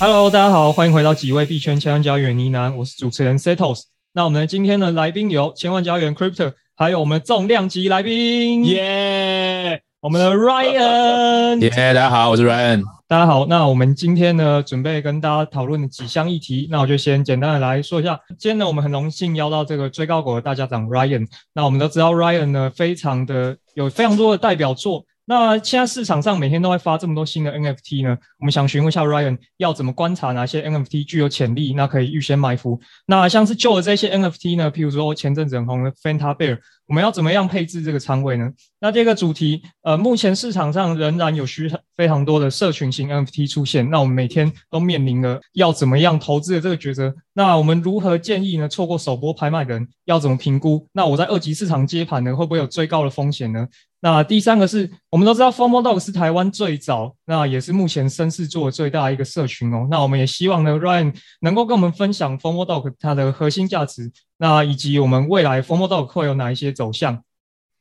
[0.00, 3.82] Hello，大家好，欢迎回到几位币圈千万交易员呢喃，我是主持人 Setos。
[4.12, 13.44] 那我们今天的来宾有千万交易员 Crypto，还有我们重量级来宾，耶、yeah!，我们的 Ryan，耶，大家好，我是 Ryan，大家好。
[13.46, 18.20] 那我们今天呢，准备跟大家讨论几项议题，那我就先简单的来说一下。
[18.38, 21.26] 今天呢，我们很荣幸邀到这个追高狗的大家长 Ryan。
[21.52, 25.04] 那我们都知道 Ryan 呢，非常的有非常多的代表作。
[25.28, 32.80] 那现在市场上每天都会发这么多新的 NFT 呢，我们想询问一下 Ryan，要怎么观察哪些 NFT 具有潜力，那可以预先埋伏？
[33.04, 36.58] 那像是旧的这些 NFT 呢，譬如说前阵子很红的 Fanta Bear。
[36.88, 38.50] 我们要怎么样配置这个仓位呢？
[38.80, 43.90] 那这个主题，呃，目前市场上仍然有需非常多的社群型 NFT 出现。
[43.90, 47.14] 那我们每天都面临了要怎么样投资的这个抉择。
[47.34, 48.66] 那我们如何建议呢？
[48.66, 50.88] 错过首波拍卖的人要怎么评估？
[50.92, 53.68] 那我在二级市场接盘呢，会不会有最高的风险呢？
[54.00, 59.88] 那第三个是我们都知道 FOMO Dog 是台湾最早，那也是目前声势做的最大一个社群哦。
[59.90, 64.12] 那我们也希望呢，Ryan 能够跟我们分享 FOMO Dog 它的核心价值。
[64.36, 67.22] 那以及我们未来 FOMO Dog 会有哪一些走向？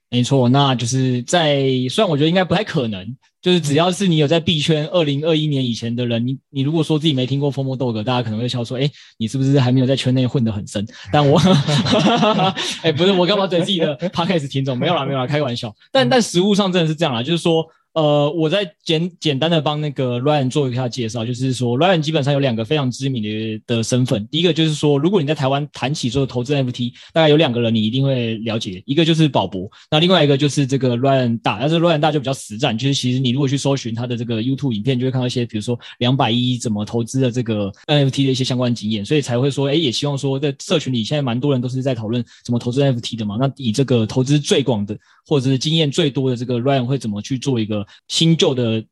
[0.09, 3.15] 没错，那就是在虽然我觉得应该不太可能，
[3.47, 10.85] 就是只要是你有在币圈二零二一年以前的人，你你如果说自己没听过 FOMO Dog，大家可能会笑说，哎，你是不是还没有在圈内混得很深？
[11.13, 11.39] 但我，
[12.83, 14.77] 哎，不是，我干嘛怼自己的 Podcast 听众？
[14.77, 15.73] 没有啦，没有啦，开玩笑。
[15.93, 17.65] 但但实物上真的是这样啦，就是说。
[17.97, 24.27] 呃，我再简简单的帮那个 Ryan 做一下介绍，就是说 Ryan 基本上有两个非常知名的的身份。
[24.27, 31.57] 第一个就是说，如果你在台湾谈起说投资 NFT，大概有两个人你一定会了解，一个就是宝博，那另外一个就是这个 Ryan 大。
[31.59, 43.37] 但是 Ryan 大就比较实战，就是其实你如果去搜寻他的这个 YouTube 影片，就会看到一些比如说两百一怎么投资的这个 NFT 的一些相关经验，所以才会说，哎，也希望说在社群里现在蛮多人都是在讨论怎么投资 NFT 的嘛。
[43.39, 48.83] 那以这个投资最广的或者是经验最多的这个 Ryan 会怎么去做一个新旧的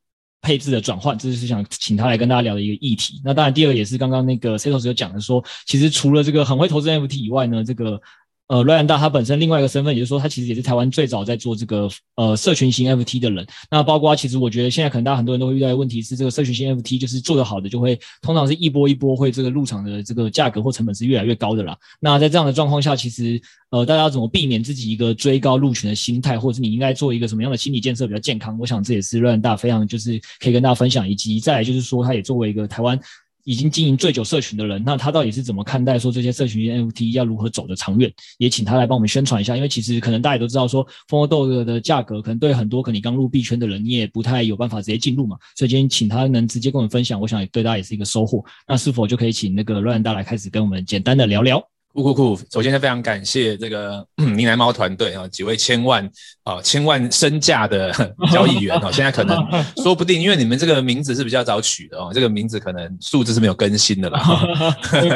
[0.42, 3.22] 配置的转换，这就是想请他来跟大家聊的一个议题。
[3.24, 8.02] 那当然，第二个也是刚刚那个 Setos 有讲的说，其实除了这个很会投资 NFT 以外呢，这个。
[8.48, 13.44] 呃，Ryan 大他本身另外一个身份，也就是说，他其实也是台湾最早在做这个呃社群型 FT 的人。
[13.72, 21.76] 那包括其实我觉得现在可能大家很多人都会遇到的问题是，这个社群型 FT 就是做得好的，就会通常是一波一波会这个入场的这个价格或成本是越来越高的啦。
[22.00, 23.42] 那在这样的状况下，其实
[23.72, 28.56] 呃大家要怎么避免自己一个追高入群的心态，或者是你应该做一个什么样的心理建设比较健康？
[28.60, 33.00] 我想这也是 Ryan 大非常就是可以跟大家分享，以及再来就是说，他也作为一个台湾。
[33.46, 38.12] 已经经营醉酒社群的人，那他到底是怎么看待说这些社群 NFT 要如何走得长远？
[38.38, 45.38] 也请他来帮我们宣传一下，因为其实可能大家也都知道说，FOMO Dog 的价格可能对很多可能你刚入币圈的人，你也不太有办法直接进入嘛。
[45.56, 48.44] 所以今天请他能直接跟我们分享，我想对大家也是一个收获。
[48.68, 51.75] 那是否就可以请那个乱大来开始跟我们简单的聊聊？
[52.04, 52.42] 酷酷酷！
[52.52, 56.08] 首先是非常感谢这个呢喃猫团队啊，几位千万
[56.44, 57.92] 啊千万身价的
[58.32, 59.38] 交易员哦，现在可能
[59.78, 64.22] 说不定，因为你们这个名字是比较早取的哦，这个名字可能数字是没有更新的啦。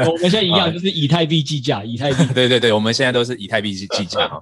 [0.05, 2.33] 我们现在一样，就是以太币计价，以太币。
[2.33, 4.41] 对对对，我们现在都是以太币计计价哈。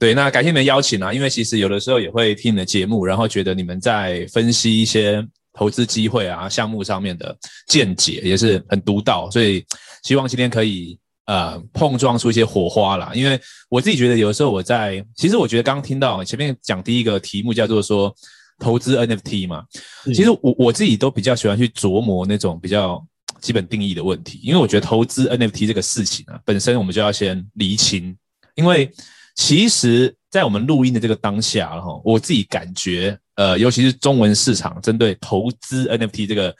[0.00, 7.36] 对，那感谢你们邀请啊，因为其实有的时候也会听你的节目，然后觉得你们在分析一些投资机会啊项目上面的
[7.68, 9.64] 见解也是很独到，所以
[10.02, 10.98] 希望今天可以。
[11.28, 18.10] 呃，碰撞出一些火花啦，因为我自己觉得，有的时候我在，其实我觉得刚刚听到前面讲第一个题目叫做说
[18.58, 19.62] 投资 NFT 嘛，
[20.06, 23.06] 其实我我自己都比较喜欢去琢磨那种比较
[23.42, 28.16] 基本定义的问题，因为我觉得投资 NFT 这个事情啊，本身我们就要先厘清，
[28.54, 28.90] 因为
[29.36, 36.56] 其实，在我们录音的这个当下哈，我自己感觉，呃，尤其是中文市场针对投资 NFT 这个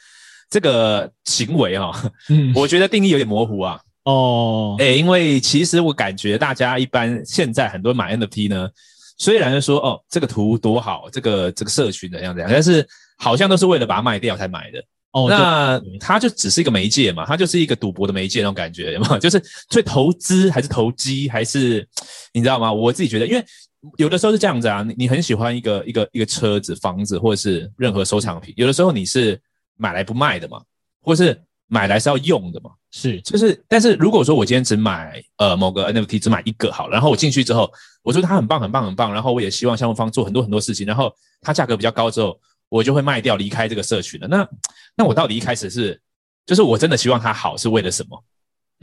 [0.47, 1.91] 这个行为哈，
[2.29, 3.81] 嗯，我觉得定义有点模糊啊。
[4.09, 8.67] 哦，哎，因为其实我感觉大家一般现在很多买 NFT 呢，
[9.17, 14.83] 虽然说哦这个图多好，这个这个社群怎样怎样，但是好像都是为了把它卖掉才买的。
[15.11, 19.17] 哦，那它就只是一个媒介嘛，它就是一个赌博的媒介那种感觉，有没有？
[19.19, 19.39] 就是
[19.69, 21.87] 所以投资还是投机还是
[22.33, 22.73] 你知道吗？
[22.73, 23.45] 我自己觉得，因为
[23.97, 29.39] 有的时候是这样子啊，你你很喜欢一个一个一个车子、房子或者是任何收藏品，有的时候你是
[29.77, 30.61] 买来不卖的嘛，
[31.03, 31.39] 或是。
[31.71, 37.71] 买来是要用的嘛，是，就是，但是如果说我今天只买呃某个 NFT 只买一个好，然后我进去之后，
[38.01, 44.27] 我说它很棒很棒很棒，然后我也希望项目方做很多很多事情，然后它价格比较高之后，我就会卖掉离开这个社群了。
[44.27, 44.49] 那
[44.95, 46.01] 那我到底一开始是，
[46.47, 48.23] 就是我真的希望它好是为了什么？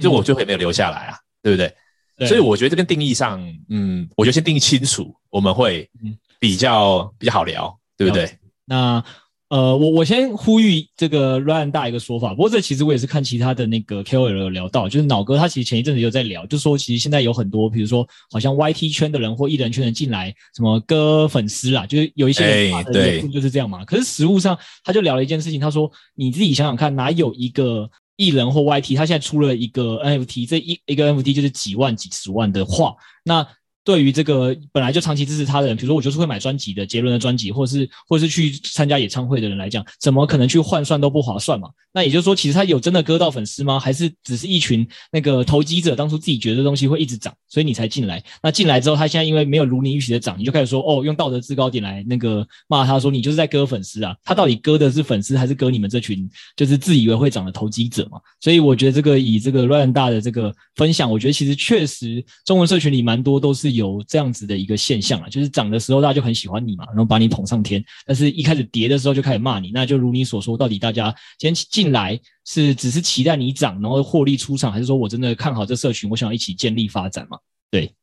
[0.01, 1.75] 就我最后也没有留下来啊，嗯、对不对？
[2.17, 5.91] 对，所以我觉得这边定义上，嗯，我觉得先定义清楚，我们会
[6.39, 8.39] 比较比较好聊，对不对？
[8.65, 9.05] 那。
[9.49, 23.85] 呃，我我先呼吁这个 Ryan 大一个说法，不过这其实我也是看其他的那个 KOL 有聊到，就是脑哥他其实前一阵子有在聊，就说其实现在有很多，比如说好像 YT 圈的人或艺人圈的人进来，什么割粉丝啦，就是有一些人对，就是这样嘛。
[23.85, 33.47] 可是实物上他就聊了一件事情，他说你自己想想看，哪有一个艺人或 YT 他现在出了一个 NFT，这一一个 NFT 就是几万几十万的话，那。
[33.87, 41.69] 对于这个本来就长期支持他的人，比如说我就是会买专辑的杰伦的专辑，或者是或者是去参加演唱会的人来讲，怎么可能去换算都不划算嘛？
[41.93, 43.79] 那也就是说，其实他有真的割到粉丝吗？
[43.79, 48.21] 还是只是一群那个投机者当初自己觉得东西会一直涨，所以你才进来？
[48.43, 54.17] 那进来之后，他现在因为没有如你预期的涨，你就开始说哦，用道德制高点来那个骂他说你就是在割粉丝啊？
[54.25, 58.19] 他到底割的是粉丝还是割你们这群就是自以为会涨的投机者嘛？
[58.41, 63.76] 所以我觉得这个以这个 Ryan 大的这个分享，我觉得其实确实中文社群里蛮多都是。
[63.77, 77.39] 有这样子的一个现象啊，就是涨的时候大家就很喜欢你嘛，然后把你捧上天，但是一开始跌的时候就开始骂你，那就如你所说，到底大家今天进来是只是期待你涨，然后获利出场，还是说我真的看好这社群，我想要一起建立发展嘛？
[77.71, 77.95] 对，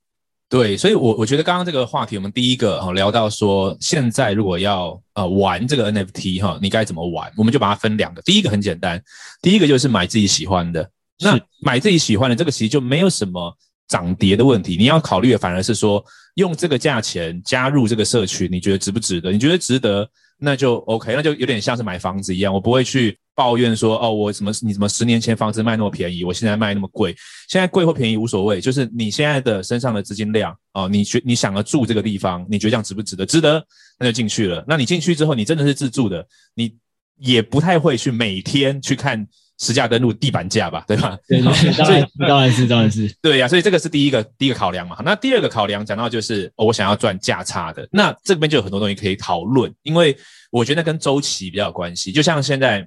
[0.49, 7.31] 对，所以我我觉得刚刚这个话题，我们第一个哈聊到说，现在如果要呃玩这个 NFT 哈，你该怎么玩？
[7.35, 9.01] 我们就把它分两个，第一个很简单，
[9.41, 10.89] 第一个就是买自己喜欢的，
[11.19, 13.57] 那买自己喜欢的这个其实就没有什么。
[13.87, 16.03] 涨跌的问题，你要考虑的反而是说，
[16.35, 19.31] 用这个价钱加入这个社群，你觉得值不值得？
[19.31, 20.09] 你觉得值得，
[20.39, 27.15] 那就 OK，那就有点像是买房子一样，我不会去抱怨说，哦，我什么你什么十年前房子卖那么便宜，我现在卖那么贵，
[27.49, 33.25] 现在贵或便宜无所谓，就是你现在的身上的资金量哦，你觉你想要住这个地方，你觉得这样值不值得？
[33.25, 33.63] 值得，
[33.99, 34.63] 那就进去了。
[34.67, 36.25] 那你进去之后，你真的是自住的，
[36.55, 36.73] 你
[37.19, 39.27] 也不太会去每天去看。
[39.59, 41.17] 实价登录地板价吧，对吧？
[41.27, 43.47] 对，对，当然，当然是，当然是，对呀、啊。
[43.47, 44.97] 所以这个是第一个第一个考量嘛。
[45.05, 50.17] 那第二个考量讲到就是，哦，我想要赚价差的，那这边就有很多东西可以讨论，因为
[50.51, 52.11] 我觉得跟周期比较有关系。
[52.11, 52.85] 就像现在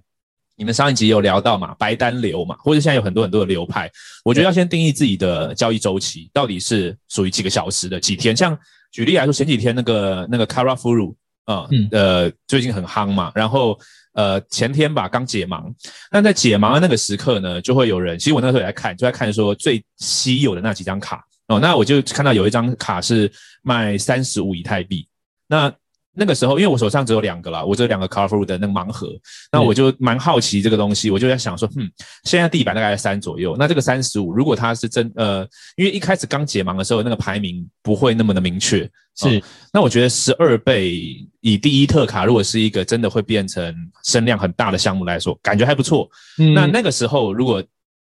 [0.57, 3.91] 你们上一集有聊到嘛，白单流嘛，或者现在有很多很多的流派，
[4.25, 8.37] 我觉得要先定义自己的交易周期到底是属于几个小时的几天。
[8.37, 8.59] 像
[8.91, 11.15] 举例来说，前几天那个那个 Kara Furu
[11.45, 13.79] 啊，嗯，呃，最近很夯嘛，然后。
[14.17, 15.73] 呃，前天吧，刚解盲。
[16.11, 21.61] 那在解盲的那个时刻呢，就会有人，其实我那时候也在看，就在看说最稀有的那几张卡哦。
[21.61, 23.31] 那我就看到有一张卡是
[23.63, 25.07] 卖三十五以太币。
[25.47, 25.71] 那
[26.17, 29.09] 那个时候，因为我手上只有两个啦，我只有两个 Carrefour 的那个盲盒，
[29.53, 31.91] 那我就蛮好奇这个东西，我就在想说，嗯，
[32.25, 35.47] 现在地板大概在三左右，那这个三十五，如果它是真，呃，
[35.77, 39.43] 因为一开始刚解盲的时候，那个排名不会那么的明确，是，哦，
[39.73, 40.99] 那我觉得十二倍
[41.41, 43.75] 以第一特卡，如果是一个真的会变成
[44.05, 46.09] 声量很大的项目来说，感觉还不错。
[46.39, 47.63] 嗯，那那个时候如果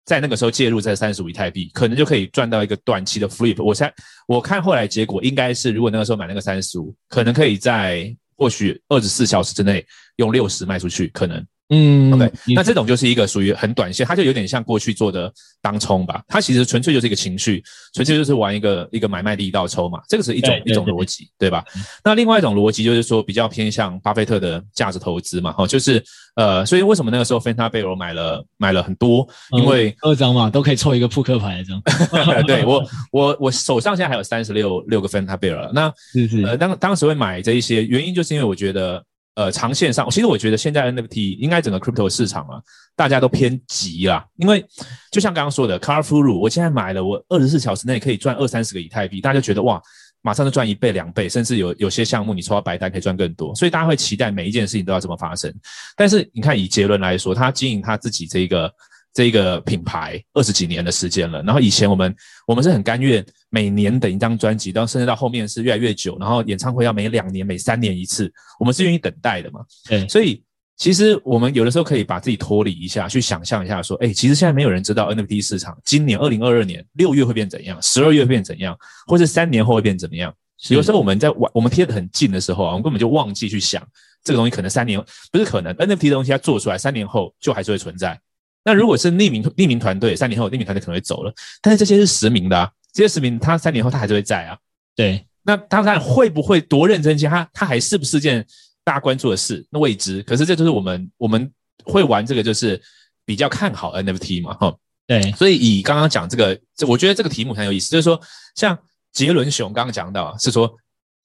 [0.07, 3.62] 在那个时候介入在三十五以太币，可能就可以赚到一个短期的 flip。
[3.62, 3.94] 我猜
[4.25, 11.45] 我看后来结果应该是，如果那个时候买那个三十五，可能可以在或许二十四小时之内用六十卖出去，可能。
[11.69, 15.29] 嗯，OK，那这种就是一个属于很短线，它就有点像过去做的
[15.61, 16.23] 当冲吧。
[16.25, 17.62] 它其实纯粹就是一个情绪，
[17.93, 20.00] 纯粹就是玩一个一个买卖力道抽嘛。
[20.07, 21.65] 这个是一种一种逻辑，对吧？
[22.05, 25.51] 那另外一种逻辑就是说比较偏向巴菲特的价值投资嘛。
[25.51, 26.01] 哈，就是
[26.38, 29.27] 呃，所以为什么那个时候芬达贝尔买了买了很多？
[29.51, 31.81] 因为二张嘛，都可以凑一个扑克牌这样。
[32.47, 32.81] 对我
[33.12, 35.69] 我我手上现在还有三十六六个芬达贝尔。
[35.74, 39.03] 那是是呃当当时会买这一些原因，就是因为我觉得。
[39.38, 42.60] 呃，长线上，其实我觉得现在 NFT 应该整个 crypto 市场啊，
[42.96, 44.25] 大家都偏急啦。
[44.38, 44.65] 因为
[45.12, 49.79] 就像刚刚说的，Car Furu，我现在买了，我二十四小时内可以赚二三十个以太币，大家就觉得哇，
[50.24, 55.53] 马上就赚一倍两倍，甚至有有些项目你抽到白单可以赚更多，所以大家会期待每一件事情都要这么发生。
[55.96, 58.74] 但是你看以杰伦来说，他经营他自己这一个。
[59.17, 69.62] 这个品牌二十几年的时间了，然后以前我们我们是很甘愿每年等一张专辑，到甚至到后面是越来越久，然后演唱会要每两年、每三年一次，我们是愿意等待的嘛？
[69.89, 70.43] 对，所以
[70.75, 80.31] 其实我们有的时候可以把自己脱离一下，去想象一下，说，哎，其实现在没有人知道 NFT 市场今年二零二二年六月会变怎样，十二月会变怎样，或是三年后会变怎么样？
[80.69, 83.83] 有时候我们在玩，我们贴得很近的时候啊，我们根本就忘记去想
[84.24, 88.19] 这个东西，可能三年不是可能 NFT 的东西它做出来，三年后就还是会存在。
[88.67, 94.57] 那如果是匿名匿名团队，三年后匿名团队可能会走了，但是这些是实名的啊，这些实名他三年后他还是会在啊。
[94.93, 97.29] 对，那他看会不会多认真些？
[97.29, 98.45] 他他还是不是件
[98.83, 99.65] 大家关注的事？
[99.69, 100.21] 那未知。
[100.24, 101.50] 可是这就是我们我们
[101.86, 102.81] 会玩这个，就是
[103.24, 104.75] 比较看好 NFT 嘛，哈。
[105.07, 108.19] 对，所以以刚刚讲这个，这我觉得这个题目很有意思，就是说，
[108.55, 108.77] 像
[109.13, 110.75] 杰伦熊刚刚讲到是说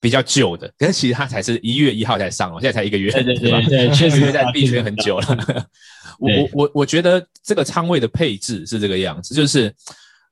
[0.03, 5.67] 比较旧的，可是其实它才是一月一号才上哦，现在才一个月，对对对，确实在币圈很久了。
[6.19, 9.73] 我我我我觉得这个仓位的配置是这个样子，就是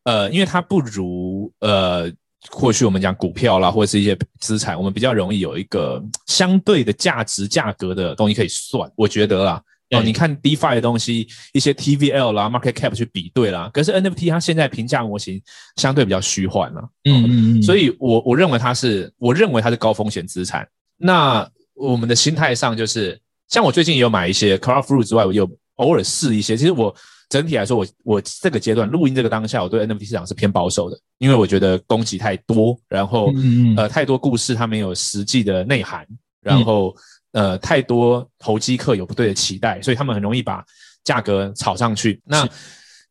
[0.03, 2.11] 呃，因为它不如呃，
[2.49, 9.63] 或许我们讲股票啦，或者是一些资产，我们比较容易有一个相对的价值价格的东西可以算，我觉得啦。
[9.91, 15.41] 哦，你看 DeFi 的东西，一些 TVL 啦、Market Cap 去比对啦，可是 NFT 它现在评价模型
[15.75, 20.65] 相对比较虚幻了，嗯嗯嗯，所以我我认为它是，我认为它是高风险资产。
[20.97, 23.19] 那我们的心态上就是，
[23.49, 25.45] 像我最近也有买一些 Cloudflare 之外，我有
[25.75, 26.55] 偶尔试一些。
[26.55, 26.95] 其实我
[27.27, 33.33] 整体来说，我我这个阶段录音这个当下，我对 NFT 市场是偏保守的，因为我觉得供给太多，然后
[33.75, 36.07] 呃太多故事它没有实际的内涵，
[36.41, 36.95] 然后。
[37.33, 40.63] 呃，太多投机客有不对的期待，所以他们很容易把
[41.03, 42.21] 价格炒上去。
[42.25, 42.47] 那，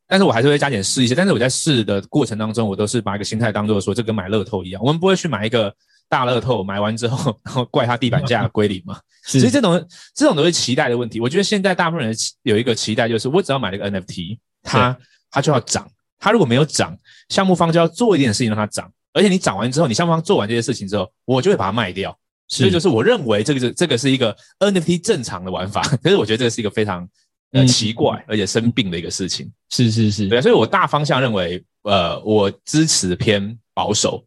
[0.07, 1.15] 但是我还是会加点试一些。
[1.15, 5.75] 但是我在试的过程当中，我都是把一个心态当做说，这跟买乐透一样，我们不会去买一个
[6.09, 8.99] 大乐透，买完之后然后怪它地板价归零嘛。
[9.25, 11.21] 所以这种这种都是期待的问题。
[11.21, 14.97] 我觉得现在大部分人有一个期待，就是我只要买了一个 NFT，它
[15.31, 15.89] 它就要涨。
[16.19, 16.97] 它如果没有涨，
[17.31, 18.91] 项目方就要做一点事情让它涨。
[19.13, 22.17] 而且你涨完之后，你项目方做完这些事情之后，我就会把它卖掉。
[22.51, 27.09] 所以就是我认为这个是这个是一个 NFT 正常的玩法， 可是我觉得这个是一个非常
[27.53, 29.49] 呃奇怪而且生病的一个事情。
[29.71, 34.25] 是是是，对，所以我大方向认为，呃，我支持偏保守。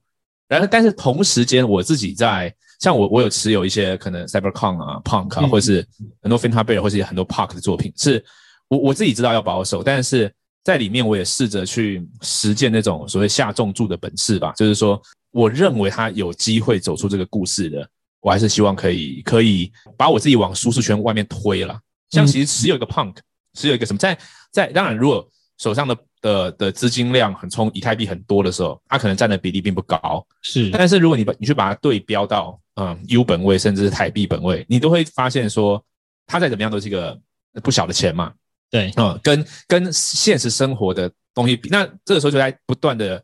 [0.48, 5.86] 然后，但是同时间我自己在像我我有持有一些可能 Cyberpunk 啊、Punk 啊，或是
[6.22, 8.24] 很多 Finta Bear 或是很多 Park 的作品，是
[8.70, 15.02] 我我自己知道要保守，但是在里面我也试着去实践那种所谓下重注的本事吧，就是说
[15.32, 17.90] 我认为他有机会走出这个故事的。
[18.24, 21.78] 我还是希望可以可以把我自己往舒适圈外面推了。
[22.10, 23.18] 像其实持有一个 Punk，
[23.54, 24.18] 持有一个什么，在
[24.52, 25.28] 在当然，如果
[25.58, 30.26] 手上的的的资金量很充，以太币很多的时候，它可能占的比例并不高。
[30.42, 35.84] 是，但是如果你把你去把它对标到嗯 U 本位，甚至是台币本位，你都会发现说，
[36.26, 37.20] 它再怎么样都是一个
[37.62, 38.32] 不小的钱嘛。
[38.70, 43.22] 对，嗯，跟跟现实生活的东西比，那这个时候就在不断的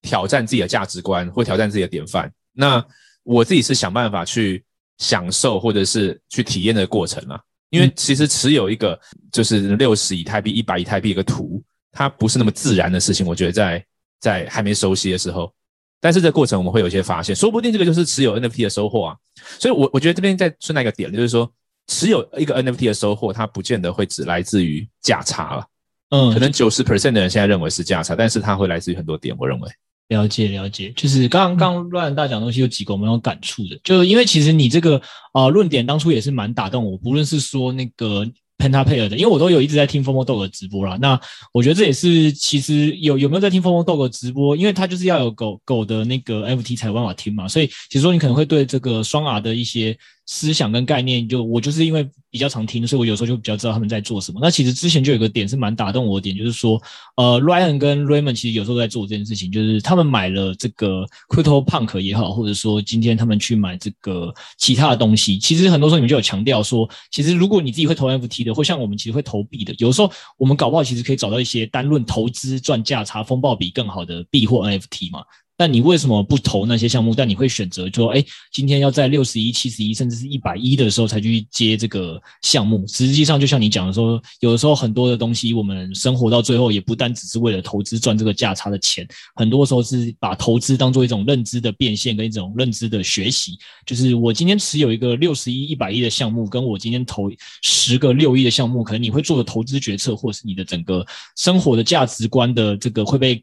[0.00, 2.32] 挑战自己的价值观，或挑战自己的典范。
[2.52, 2.84] 那
[3.28, 4.64] 我自己是想办法去
[4.96, 8.98] 享受或者是去体验的过程啊，因为其实持有一个
[9.30, 13.26] 就是六十以太币、一百以太币一个图，它不是那么自然的事情。
[13.26, 13.84] 我觉得在
[14.18, 15.52] 在还没熟悉的时候，
[16.00, 19.16] 但是这过程我们会有一些发现，说不定这个就是持有 NFT 的收获啊。
[19.60, 21.52] 所以我，我我觉得这边再顺带一个点，就是说
[21.86, 25.66] 持有一个 NFT 的收获，它不见得会只来自于价差了。
[26.08, 29.36] 嗯，可能九十 percent 的人现在认为是价差，但是它会来自于很多点。
[29.38, 29.70] 我认为。
[30.08, 35.00] 了解了解，就是刚刚刚乱大讲东西有几个我们有感触的，就因为其实你这个
[35.32, 40.98] 啊论、呃、点当初也是蛮打动我，不论是说那个 Pentapayer 的，因为我都有一直在听 FOMO 的直播啦。
[41.00, 41.20] 那
[41.52, 49.96] 我觉得这也是其实有有没有在听 FOMO 的直播，因为他就是要有狗狗的那个 FT 才有办法听嘛，所以其实说你可能会对这个双 R 的一些。
[50.30, 54.38] 思想跟概念，就我就是因为比较常听，所以我有时候就比较知道他们在做什么。
[54.42, 56.78] 那其实之前就有个点是蛮打动我的点，就是说，
[57.16, 75.22] 呃，Ryan 跟 Raymond 其实有时候在做这件事情，就是他们买了这个 Crypto Punk 也好，或者说今天他们去买这个其他的东西，其实很多时候你们就有强调说，其实如果你自己会投 NFT 的，或像我们其实会投币的，有时候我们搞不好其实可以找到一些单论投资赚价差、风暴比更好的币或 NFT 嘛。
[75.58, 77.12] 但你为什么不投那些项目？
[77.12, 82.86] 但你会选择说，哎，今天要在六十一、七十一，甚至是一百一的时候才去接这个项目？
[82.86, 93.58] 实际上，就像你讲的说，有的时候很多的东西，我们生活到最后也不单只是为了投资赚这个价差的钱，很多时候是把投资当做一种认知的变现跟一种认知的学习。
[93.84, 97.28] 就是我今天持有一个六十一、一百一的项目，跟我今天投
[97.62, 101.04] 十个六亿的项目，可能你会做的投资决策，或是你的整个
[101.36, 103.42] 生活的价值观的这个会被。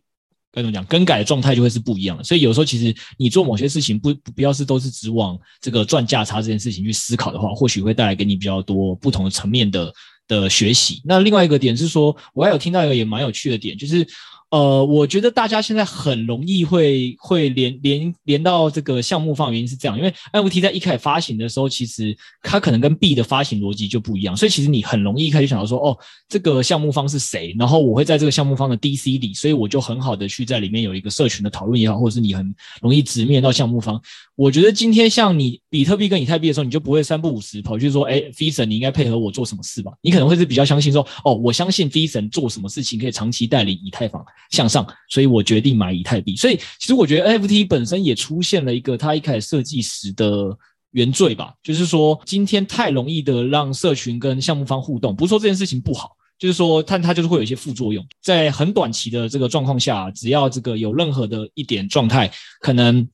[0.55, 0.83] 该怎么讲？
[0.85, 2.23] 更改的状态就会是不一样的。
[2.23, 9.93] 所以有时候其实你做某些事情不，不要是都是只往这个赚价差这件事情去思考的话，或许会带来给你比较多不同的层面的
[10.27, 11.01] 的学习。
[11.03, 14.07] 那另外一个点是说，我还有听到一个也蛮有趣的点，就是。
[14.55, 25.97] 呃，我觉得大家现在很容易会会连连连到这个项目方，原因是这样，因为 NFT 在一开始发行的时候，其实它可能跟 B 的发行逻辑就不一样，所以其实你很容易一开始想到说，哦，
[26.29, 34.01] 这个项目方是谁，然后我会在这个项目方的 DC 里，所以我就很好的去在里面有一个社群的讨论也好，或者是你很容易直面到项目方。
[34.35, 39.93] 我觉得今天像你比特币跟以太币的时候，你就不会三不五时跑去说，哎 Fison 你应该配合我做什么事吧？
[40.01, 46.35] 你可能会是比较相信说，哦，我相信 Fison 做什么事情可以长期带领以太坊向上，所以我决定买以太币。
[46.35, 50.57] 所以其实我觉得 NFT 本身也出现了一个它一开始设计时的
[50.91, 56.11] 原罪吧，就是说今天太容易的让社群跟项目方互动，不是说这件事情不好。
[56.37, 63.07] 就是说，它它就是会有一些副作用，在很短期的这个状况下，只要这个有任何的一点状态，可能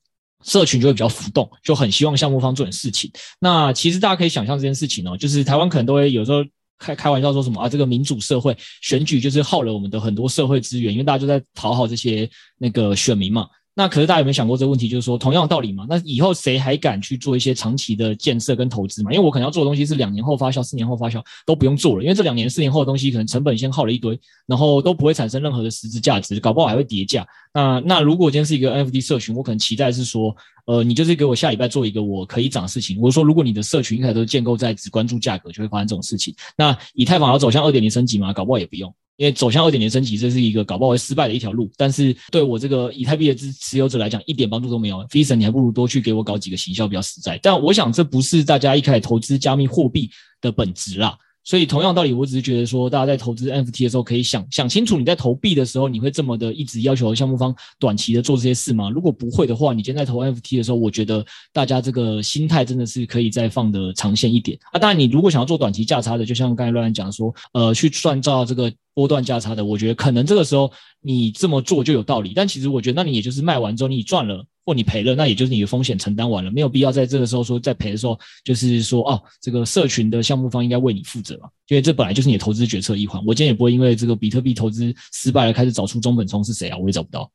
[0.43, 3.12] 社群就会比较浮动，就很希望项目方做点事情。
[3.39, 6.43] 那其实大家可以想象这件事情哦，就是台湾可能都会有时候
[6.77, 13.48] 开开玩笑说什么啊，这个民主社会选举就是耗了我们的很多社会资源，因为大家都在讨好这些那个选民嘛。
[13.81, 14.88] 那可是大家有没有想过这个问题？
[14.88, 15.88] 就是说，同样的道理嘛。
[15.89, 19.11] 那以后谁还敢去做一些长期的建设跟投资嘛？
[19.11, 27.25] 因为我可能要做的东西是两年后发酵、四年后发酵都不用做了，因为这两年、四年后的东西可能成本先耗了一堆，然后都不会产生任何的实质价值，搞不好还会跌价。
[27.55, 30.35] 那那如果今天是一个 NFT 社群，我可能期待是说，
[30.67, 33.01] 呃，你就是给我下礼拜做一个我可以涨的事情。
[33.01, 36.35] 我说，如果你的社群一开始都建构在只关注价格，就会发生这种事情。
[36.55, 38.31] 那以太坊要走向二点零升级嘛？
[38.31, 38.93] 搞不好也不用。
[39.21, 41.69] 因为走向二点零升级，这是一个搞不好会失败的一条路。
[41.77, 44.97] 但是对我这个以太币的持持有者来讲，一点帮助都没有。
[45.09, 47.39] Eason，你还不如多去给我搞几个行销比较实在。
[47.43, 50.09] 但我想这不是大家一开始投资加密货币
[50.41, 51.15] 的本质啦。
[51.43, 58.89] 所以同样道理，我只是觉得说，大家在投资 NFT 的时候，可以想想清楚，你在投币的时候，你会这么的一直要求项目方短期的做这些事吗？
[58.89, 64.79] 如果不会的话，你今天在投 NFT 的时候，我觉得大家这个心态真的是可以再放的长线一点啊。
[64.79, 68.71] 当然，你如果想要做短期价差的，就像刚才乱乱讲说，呃，去创造这个。
[68.93, 70.69] 波段价差的，我觉得可能这个时候
[71.00, 83.22] 你这么做就有道理，但其实我觉得，那你也就是卖完之后你赚了或你赔了，那也就是你的风险承担完了，没有必要在这个时候说在赔的时候，就是说哦，这个社群的项目方应该为你负责嘛，因为这本来就是你的投资决策一环。
[83.25, 87.30] 我今天也不会因为这个比特币投资失败了开始找出中本聪是谁啊，我也找不到。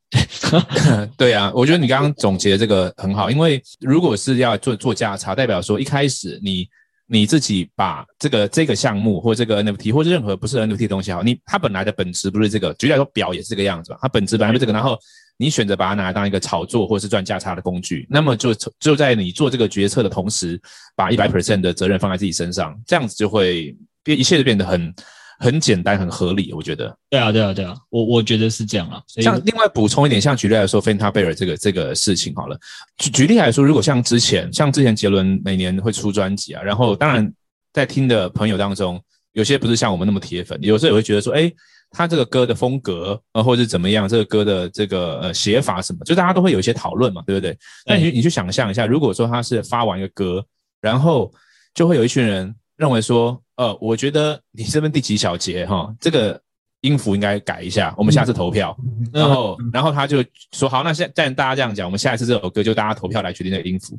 [1.16, 6.68] 对啊，我觉得你刚刚总结的这个很好，因为如果是要做做价差，代表说一开始你。
[7.08, 14.98] 你自己把这个这个项目或这个 NFT 或者任何不是 NFT 的东西好，你它本来的本质不是这个，举例来说表也是这个样子吧，它本质本来就是这个，然后
[15.36, 20.60] 你选择把它拿来当一个炒作或者是赚价差的工具，那么就就在你做这个决策的同时，
[20.94, 24.94] 把一百 percent 的责任放在自己身上，这样子就会变，一切就变得很。
[25.38, 26.96] 很简单，很合理，我觉得。
[27.10, 29.02] 对啊，对啊，对啊，我我觉得是这样啊。
[29.06, 32.58] 像另外补充一点，像举例来说，Phanta Bear 这个这个事情好了。
[32.96, 37.30] 举举例来说，如果像之前，像之前杰伦每年会出专辑啊，然后当然
[37.74, 38.98] 在听的朋友当中，
[39.34, 41.52] 有些不是像我们那么铁粉，有时候也会觉得说，哎，
[41.96, 47.56] 他这个歌的风格啊，或者是怎么样，这个歌的这个呃写法什么，就大家都会有一些讨论嘛，对不对？
[47.86, 50.44] 那你你去想象一下，如果说他是发完一个歌，
[50.80, 51.32] 然后
[51.74, 53.40] 就会有一群人认为说。
[53.58, 56.38] 呃，我觉得你这边第几小节哈，这个
[56.82, 58.76] 音符应该改一下，我们下次投票。
[59.10, 63.98] 然后，然后他就说好，那现在大家这样讲，我们下一次这首歌就大家投票来决定那个音符，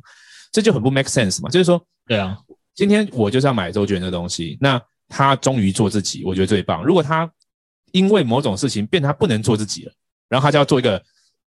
[0.52, 1.50] 这就很不 make sense 嘛。
[1.50, 2.38] 就是说，对啊，
[2.76, 6.84] 今天我就是要买周杰伦的东西，那他终于做自己，我觉得最棒。
[6.84, 7.28] 如果他
[7.92, 9.92] 因为某种事情变他不能做自己了，
[10.28, 11.02] 然后他就要做一个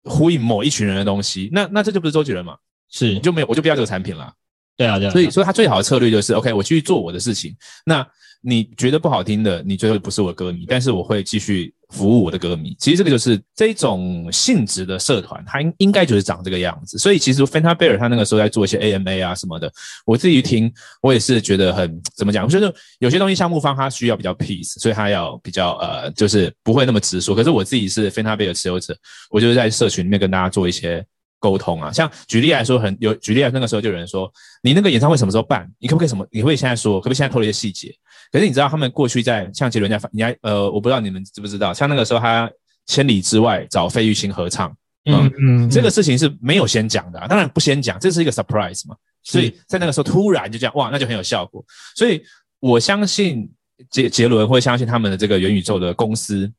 [0.04, 2.58] 呼应某一群人的东西，那那这就不是周杰伦嘛？
[2.90, 4.34] 是，你就没有，我就不要这个产品了。
[4.78, 7.56] 对啊，对啊，所以，所以他最好的策略就是，OK，我继续做我的事情。
[7.86, 8.06] 那
[8.42, 12.76] 你觉得不好听的，你最后不是我歌迷，但是我会继续服务我的歌迷。
[12.80, 16.98] 其实这个就是这种性质的社团，它应应该就是长这个样子。
[16.98, 19.72] 所以其实 f a n t a Bear 他那个时候在做一些 AMA 啊什么的，
[20.06, 27.36] 我自己一听，我也是觉得很怎么讲，就是有些东西项目方他需要比较 peace，所以他要比较呃，就是不会那么直说。
[27.36, 28.98] 可是我自己是 f a n t a Bear 持有者，
[29.30, 31.06] 我就是在社群里面跟大家做一些。
[31.44, 35.68] 沟通啊，像举例来说，很有举例来，那个时候就有人说，你那个演唱会什么时候办？
[35.80, 36.24] 你可不可以什么？
[36.30, 37.00] 你会现在说？
[37.00, 37.92] 可不可以现在透露一些细节？
[38.32, 42.50] 可是你知道，他们过去在像杰伦家，你还呃，我不知道你们知不知道，像那个时候他
[42.86, 44.70] 千里之外找费玉清合唱，
[45.06, 51.64] 嗯嗯，嗯，这个事情是没有先讲的，啊，当然不先讲，这是一个 surprise 嘛，所以在那个时候突然就这样，哇，那就很有效果。
[51.96, 52.24] 所以
[52.60, 53.52] 我相信
[53.90, 56.50] 杰杰伦会相信他们的这个元宇宙的公司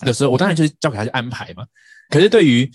[0.00, 1.64] 的时候，我当然就是交给他去安排嘛。
[2.10, 2.70] 可是对于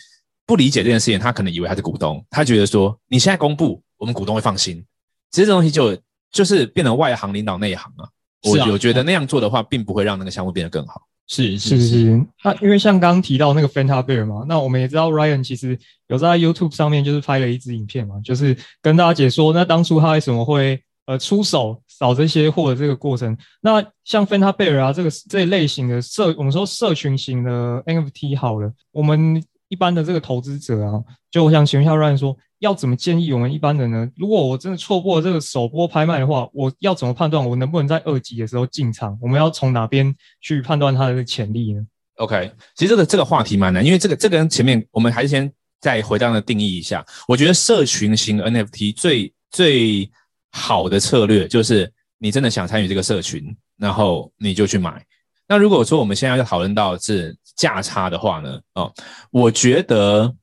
[0.48, 4.84] 不理解这件事情，他可能以为他是股东，他觉得说你现在公布，我们股东会放心。
[5.30, 5.96] 其实这东西就
[6.32, 8.10] 就是变成外行领导内行啊。
[8.44, 11.02] 我我觉得那样做的话，并不会让那个项目变得更好。
[11.28, 23.38] 是是是，那因为像刚刚提到那个 Phanta Bear 嘛，那我们也知道 Ryan 其实有在 YouTube 上面就是拍了一支影片嘛，就是跟大家解说那当初他为什么会呃出手扫这些货的这个过程。
[23.62, 29.44] 那像 Phanta Bear 啊这个这一类型的社，我们说社群型的 NFT 好了，我们。
[29.72, 31.00] 一般的这个投资者啊，
[31.30, 34.10] 就我想请问一下 Ryan 说，要怎么建议我们一般人呢？
[34.16, 39.18] 如果我真的错过这个首波拍卖的话，我要怎么判断我能不能在二级的时候进场？
[39.22, 41.82] 我们要从哪边去判断它的潜力呢
[42.16, 47.06] ？OK，其实这个这个话题蛮难，因为这个这个前面我们还是先再回到那定义一下。
[47.28, 50.12] 我觉得社群型 NFT 最最
[50.52, 55.06] 好的策略就是你真的想参与这个社群，然后你就去买。
[55.48, 58.60] 那如果说我们现在要讨论到是价差的话呢？
[58.74, 58.94] 哦，
[59.32, 60.36] 我觉得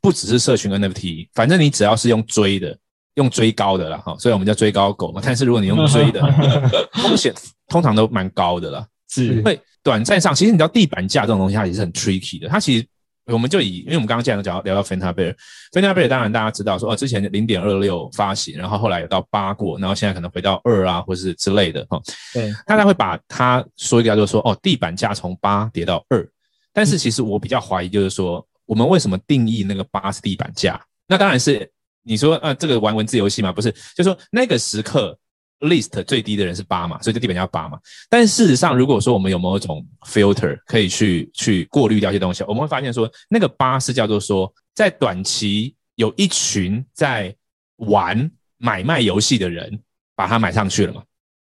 [0.00, 2.76] 不只是社群 NFT，反正你只要是用追的，
[3.14, 5.20] 用追高的啦，哈，所以我们叫追高狗嘛。
[5.24, 6.20] 但是如果你用追的，
[7.02, 7.34] 风险
[7.68, 8.86] 通常都蛮高的啦。
[9.10, 12.46] 是因为短暂上，其实你知道地板价这种东西，它也是很 tricky 的。
[12.46, 12.86] 它其实
[13.26, 22.00] 我们就以，因为我们刚刚既然讲聊到 Fanta Bear，Fanta Bear 当然大家知道说，哦，之前零点二六发行，然后后来有到八过，然后现在可能回到二啊，或是之类的哈。
[22.34, 26.26] 对，大家会把它说一个叫做说，哦，地板价从八跌到二，
[26.72, 30.80] 但是其实我比较怀疑，就是说，我们为什么定义那个八是地板价？
[31.08, 31.68] 那当然是
[32.04, 33.72] 你说，啊，这个玩文字游戏嘛，不是？
[33.96, 35.18] 就是说那个时刻。
[35.60, 37.76] list 最低的人是八嘛，所以这地板价八嘛。
[38.08, 47.34] 但事实上，如果说我们有某一种 filter 可以去去过滤掉一些东西，我们会发现说，那个八是叫做说，在短期有一群在
[47.78, 49.76] 玩买卖游戏的人
[50.14, 51.02] 把它买上去了嘛。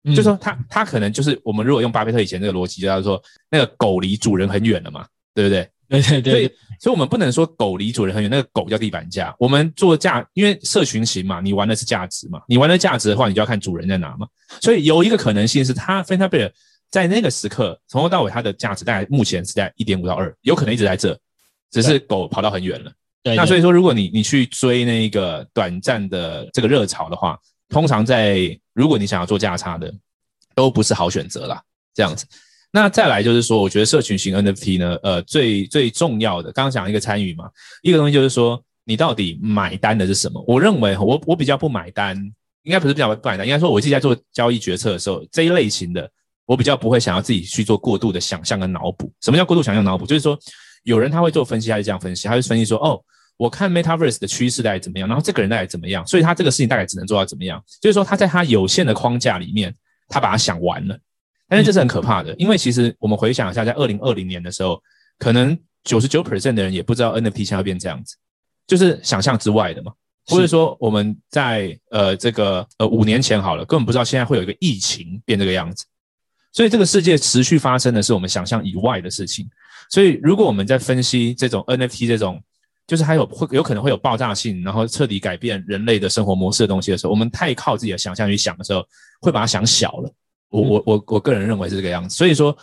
[0.04, 5.68] 嗯、就说他他可能就是我们如果用巴菲特以前这个逻辑，就叫做那个狗离主人很远了嘛，对不对？
[5.90, 6.46] 对对对，所以
[6.80, 9.34] 所以我们不能说狗离主人很远，那个狗叫地板价。
[9.38, 14.28] 我们做价，因为社群型嘛，你玩的是价值嘛，你玩的价值的话，你就要看主人在哪嘛。
[14.60, 16.52] 所以有一个可能性是，它 Fanta Bear
[16.90, 21.18] 在那个时刻从头到尾它的价值大概目前是在一点五到二，有可能一直在这，
[21.70, 22.92] 只是狗跑到很远了。
[23.22, 29.92] 对，对，那所以说，如果你你去追那个短暂的这个热潮的话，通常在如果你想要做价差的，
[30.54, 31.62] 都不是好选择啦。
[31.94, 32.26] 这样子。
[32.70, 37.48] 那再来就是说，我觉得社群型 NFT 呢，呃，最最重要的，刚刚讲一个参与嘛，
[37.82, 40.44] 一个东西就是说，你到底买单的是什么？
[40.46, 42.14] 我认为我我比较不买单，
[42.64, 46.10] 应该不是比较不买单，应该说我自己在做交易决策的时候，这一类型的，
[46.44, 49.10] 我比较不会想要自己去做过度的想象跟脑补。
[49.22, 50.04] 什么叫过度想象脑补？
[50.06, 50.38] 就是说，
[50.84, 53.02] 有人他会做分析，他是这样分析，他会分析说，哦，
[53.38, 59.74] 我看 Metaverse 的趋势大概怎么样，然后这个人大概怎么样，所以他这个事情大概只能做到怎么样，就是说他在他有限的框架里面，
[60.06, 60.98] 他把它想完了。
[61.48, 64.80] 但是这是很可怕的，因为其实我们回想一下，在二零二零年的时候，
[65.18, 68.16] 可能九十九 percent 的人也不知道 NFT 现在会变这样子，
[68.66, 69.92] 就是想象之外的嘛。
[70.26, 75.86] 或者说我们在呃这个呃五年前好了，根本不知道现在会有一个疫情变这个样子，
[76.52, 79.48] 所以这个世界持续发生的是我们想象以外的事情。
[79.88, 82.38] 所以如果我们在分析这种 NFT 这种，
[82.86, 88.84] 就是还有会有可能会有爆炸性，然后彻底改变人类的生活模式的东西的时候，我们太靠自己的想象去想的时候，
[89.22, 90.12] 会把它想小了。
[90.50, 92.56] 我我我我个人认为是这个样子，所以说，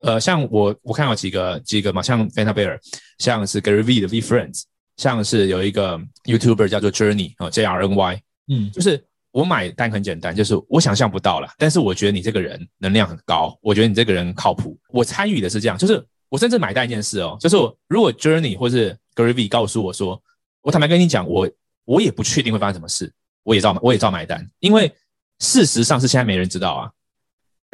[0.00, 2.78] 呃，像我我看到几个几个嘛，像 Fanta Bear，
[3.18, 4.62] 像是 Gary V 的 V Friends，
[4.96, 20.22] 像是有一个 YouTuber 叫做 Journey 啊 J R N Y，嗯，就是我买单很简单，就是我想象不到啦，但是我觉得你这个人能量很高，我觉得你这个人靠谱，我参与的是这样，就是我甚至买单一件事哦，就是我如果 Journey 或是 Gary V 告诉我说，
[20.60, 21.48] 我坦白跟你讲，我
[21.86, 23.10] 我也不确定会发生什么事，
[23.42, 24.92] 我也照我也照买单，因为
[25.38, 26.90] 事实上是现在没人知道啊。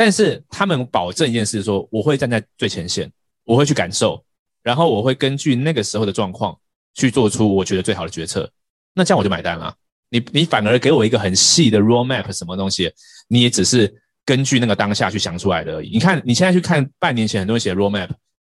[0.01, 3.13] 但是他们保证一件事说，说我会站在最前线，
[3.45, 4.25] 我会去感受，
[4.63, 6.59] 然后我会根据那个时候的状况
[6.95, 8.51] 去做出我觉得最好的决策。
[8.95, 9.75] 那这样我就买单了。
[10.09, 12.91] 你你反而给我一个很细的 roadmap 什么东西，
[13.29, 15.91] 你也只是根据那个当下去想出来的而已。
[15.91, 18.09] 你看你现在去看半年前很多人写的 roadmap，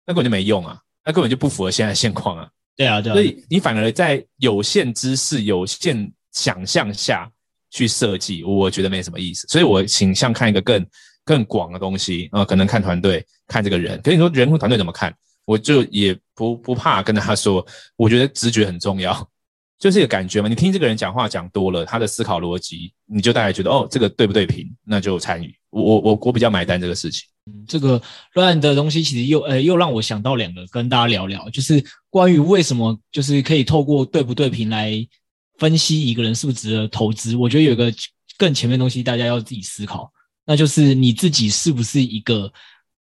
[0.06, 2.50] 那根本就没用啊，那根本就不符合现在现况啊。
[2.76, 3.16] 对啊，对啊。
[3.16, 7.32] 所以你反而在有限知识、有限想象下
[7.70, 9.48] 去设计，我觉得没什么意思。
[9.48, 10.86] 所以我倾向看一个更。
[11.28, 14.02] 更广的东西啊、可能看团队，看这个人。
[14.02, 15.14] 可是你说人和团队怎么看？
[15.44, 17.66] 我就也不不怕跟他说，
[17.98, 19.30] 我觉得直觉很重要，
[19.78, 20.48] 就是一个感觉嘛。
[20.48, 25.54] 你听这个人讲话讲多了，他的思考逻辑，你就大概觉得哦，这个对不对平，那就参与。
[25.70, 27.28] 我我我我比较买单这个事情。
[27.46, 28.02] 嗯，这个
[28.34, 34.92] 乱的东西其实又呃又让我想到两个，跟大家聊聊，就是关于为什么就是可以透过对不对平来
[35.60, 37.36] 分析一个人是不是值得投资。
[37.38, 37.94] 我觉得有一个
[38.38, 40.12] 更前面的东西，大家要自己思考。
[40.48, 42.52] 那就是你自己是不是一个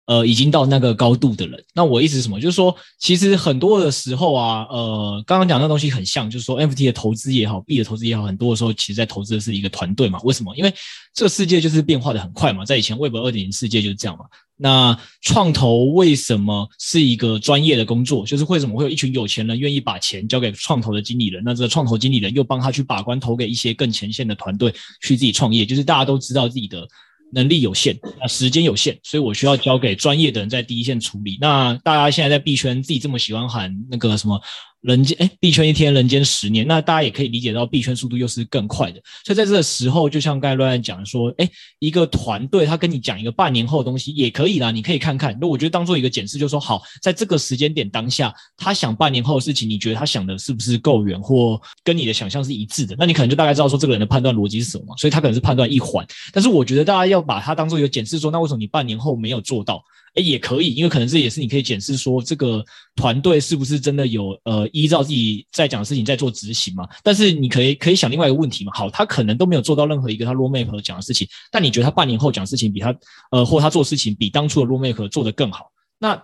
[0.05, 1.63] 呃已经到那个高度的人？
[1.73, 2.39] 那我意思是什么？
[2.41, 10.19] 就是说，其实很多的时候啊，呃，刚刚讲那东西很像，就是说 NFT 的投资也好币的投资也好，很多的时候其实在投资的是一个团队嘛。
[10.23, 10.55] 为什么？
[10.57, 10.73] 因为
[11.13, 14.25] 这个世界就是变化的很快嘛，在以前 Web 二点零世界就是这样嘛。
[14.59, 18.25] 那创投为什么是一个专业的工作？
[18.25, 21.43] 就是为什么会有一群有钱人愿意把钱交给创投的经理人？
[21.45, 25.65] 那这个创投经理人又帮他去把关，投给一些更前线的团队去自己创业。
[25.65, 26.87] 就是大家都知道自己的。
[27.31, 31.37] 能力有限，那时间有限，所以我需要交给专业的人在第一线处理。
[31.41, 34.41] 那大家现在在币圈自己这么喜欢喊那个什么？
[34.81, 36.65] 人间哎，币圈一天，人间十年。
[36.67, 39.01] 那大家也可以理解到，币圈速度又是更快的。
[39.25, 45.37] 所以在这个时候，就像刚才乱乱讲说，哎，一个团队他跟你讲一个半年后的东西也可以啦，你可以看看。
[45.41, 52.95] 那我觉得当做一个检视，就是说好，在这个时间点当下，他想半年后的事情，你觉得他想的是不是够远，或跟你的想象是一致的？
[52.97, 54.95] 那你可能就大概知道说这个人的判断逻辑是什么。
[54.97, 59.83] 所以他可能是判断一环，但是我觉得大家要把它当做一个检视，说那为什么你半年后没有做到？
[60.17, 66.89] 哎，也可以，因为可能这也是你可以检视说这个团队是不是真的有呃依照自己在讲的事情在做执行嘛。
[67.03, 72.95] 但是你可以可以想另外一个问题嘛，好，他可能都没有做到任何一个他 roadmap 讲的事情，但你觉得他半年后讲事情比他
[73.29, 75.71] 呃或他做事情比当初的 roadmap 做得更好？
[75.99, 76.19] 那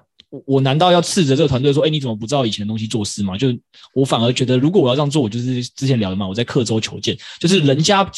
[0.47, 3.38] 我难道要斥责这个团队说，哎，你怎么不知道以前的东西做事吗？
[3.38, 3.49] 就
[3.93, 8.10] 我反而觉得，如果我要这样做，我就是之前聊的嘛，我在刻舟求剑，就是人家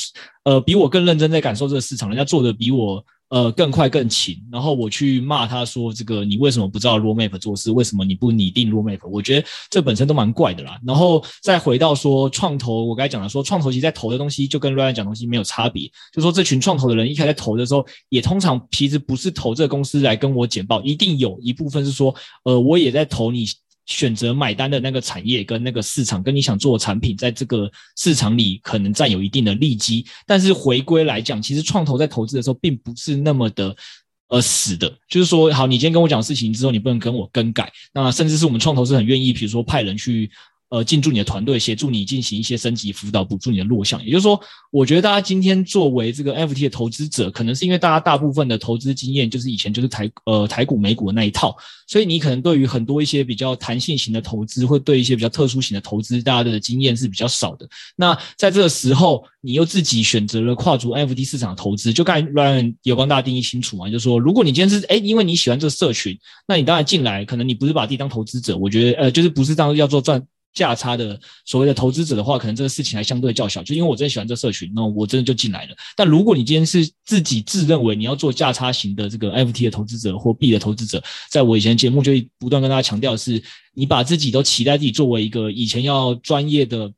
[0.45, 3.05] 呃比我更认真在感受这个市场，人家做的比我。
[3.29, 7.71] 呃，更快更勤，然后我去骂他说：“这个你为什么不知道 roadmap 做事？
[7.71, 10.79] 为什么你不拟定 roadmap？” 我觉得这本身都蛮怪的啦。
[10.85, 23.45] 然后再回到说创投，我刚才讲的说创投其实在投的东西就跟 Ryan 讲的东西没有差别，就说这群创投的人一开始在投的时候，也通常其实不是投这个公司来跟我简报，一定有一部分是说，呃，我也在投你。
[23.85, 30.05] 选择买单的那个产业跟那个市场，跟你想做的产品，在这个市场里可能占有一定的利基。
[30.25, 33.75] 但是回归来讲，其实创投在投资的时候，并不是那么的
[34.29, 34.91] 呃死的。
[35.07, 37.71] 就是说，好，你今天跟我讲事情之后，你不能跟我更改。
[37.93, 40.29] 那甚至是我们创投是很愿意，比如说派人去。
[40.69, 44.03] 呃，进驻你的团队，协助你进行一些升级辅导，补助你的弱项。
[44.03, 44.39] 也就是说，
[44.71, 51.55] 我觉得大家今天作为这个 F T 的投资者，可能是因为大家大部分的投资经验就是以前就是台呃台股美股的那一套，
[51.87, 57.69] 所以你可能对于很多一些比较弹性型的投资，或对一些比较特殊型的投资，大家的经验是比较少的。
[57.95, 70.21] 那在这个时候，你又自己选择了跨足 NFT 市场的投资，就刚才 Ryan 有帮大家定义清楚嘛，就是说，如果你今天是诶，因为你喜欢这个社群，那你当然进来，可能你不是把自己当投资者，我觉得呃，就是不是当要做赚。
[70.55, 75.75] 价差的所谓的投资者的话，可能这个事情还相对较小，就因为我真的喜欢这社群，那我真的就进来了。
[75.95, 86.91] 但如果你今天是自己自认为你要做价差型的这个 FT 的投资者或 B 的投资者，在我以前节目就不断跟大家强调是，你把自己都期待自己作为一个以前要专业的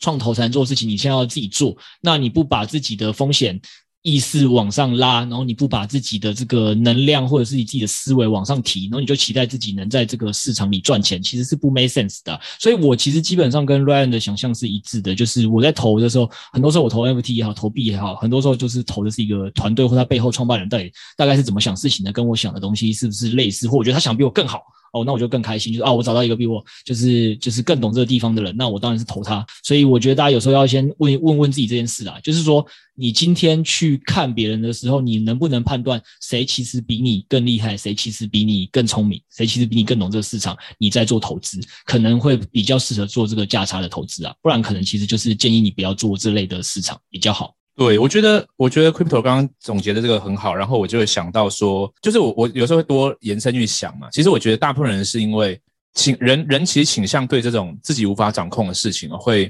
[0.00, 3.60] 创投才能做的事情，你现在要自己做，那你不把自己的风险。
[4.06, 12.40] 意识往上拉，然后你不把自己的这个能量或者是你自己的思维往上提，然后你就期待自己能在这个市场里赚钱，其实是不 make sense 的。
[12.56, 24.62] 所以我其实基本上跟 Ryan 的想象是一致的，就是我在投的时候，很多时候我投 NFT 也好，投币也好，很多时候就是投的是一个团队或他背后创办人到底大概是怎么想事情的，跟我想的东西是不是类似，或我觉得他想比我更好。
[24.96, 29.44] 哦，那我就更开心，就是啊，我找到一个比我就是就是更懂这个地方的人，那我当然是投他。
[29.62, 40.56] 所以我觉得大家有时候要先问问问自己这件事啊，就是说你今天去看别人的时候，你能不能判断谁其实比你更厉害，谁其实比你更聪明，谁其实比你更懂这个市场？
[40.78, 47.54] 你在做投资，可能会比较适合做这个价差的投资啊，不然可能其实就是建议你不要做这类的市场比较好。
[47.76, 54.08] 对，我觉得，我觉得 Crypto 刚刚总结的这个很好，然后我就会想到说，就是我我有时候会多延伸去想嘛。
[54.10, 55.60] 其实我觉得大部分人是因为
[55.92, 59.44] 倾人人其实倾向对这种自己无法掌控的事情会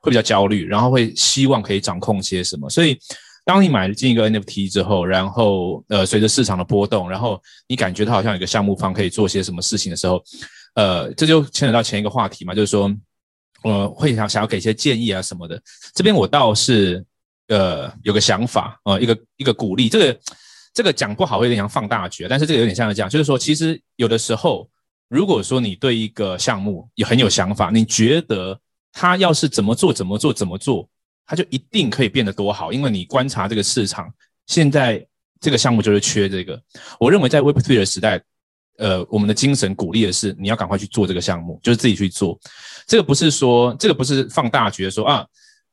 [0.00, 2.68] 会比较焦虑，然后会希望可以掌控些什么。
[2.68, 2.98] 所以
[3.44, 10.20] 当你买进一个 NFT 之后，然后呃随着市场的波动，然后你感觉它好像有个项目方可以做些什么事情的时候，
[10.74, 12.92] 呃，这就牵扯到前一个话题嘛，就是说
[13.62, 15.62] 呃会想想要给一些建议啊什么的。
[15.94, 17.04] 这边我倒是。
[17.48, 20.20] 呃，有个想法呃，一个一个鼓励，这个
[20.74, 24.68] 这个讲不好会有点像放大决，但是这个有点像这样，就是说，其实有的时候，
[25.08, 28.60] 如果说你对一个项目也很有想法，你觉得
[28.92, 30.88] 他要是怎么做怎么做怎么做，
[31.26, 34.12] 他就一定可以变得多好，因为你观察这个市场，
[34.46, 35.04] 现在
[35.40, 36.60] 这个项目就是缺这个。
[37.00, 38.22] 我认为在 Web3 的时代，
[38.76, 42.38] 呃，我们的精神鼓励的是你要赶快去做这个项目，就是自己去做。
[42.86, 45.26] 这个不是说，这个不是放大决说啊。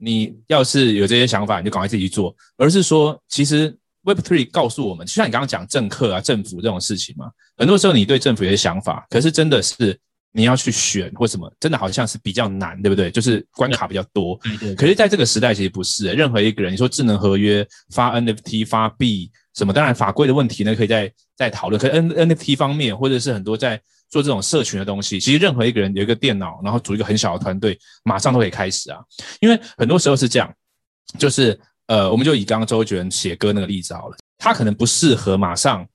[0.05, 7.25] 你要是有这些想法，你就赶快自己去做，而是说，其实 Web3 告诉我们，就像你刚刚讲政客啊、政府这种事情嘛，
[7.57, 9.99] 很多时候你对政府有些想法，可是真的是
[10.31, 13.09] 你要去选或什么，真的好像是比较难，对不对？
[13.09, 14.39] 就是关卡比较多。
[14.43, 14.75] 对对。
[14.75, 21.81] 可是在这个时代，其实不是，任何一个人，你说智能合约、发 NFT、发币什么，当然法规的问题呢，可以再再讨论。
[21.81, 23.81] 可是 N NFT 方面，或者是很多在。
[24.09, 28.99] 做这种社群的东西，其实任何一个人有一个电脑，然后组一个很小的团队，马上都可以开始啊。
[29.39, 30.53] 因为很多时候是这样，
[31.17, 35.85] 就是呃，我们就以刚刚周杰伦写歌那个例子好了，他可能不适合马上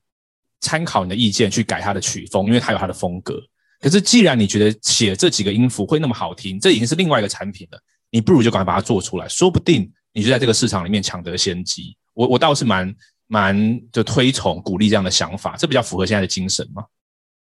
[0.60, 3.40] 参考你的意见去改他的曲风，因为他有他的风格。
[3.80, 11.96] 可是既然你觉得写这几个音符会那么好听，这已经是另外一个产品了，你不如就赶快把它做出来，说不定你就在这个市场里面抢得先机。
[12.12, 12.94] 我我倒是蛮
[13.26, 16.84] 蛮就推崇鼓励这样的想法，这比较符合现在的精神嘛。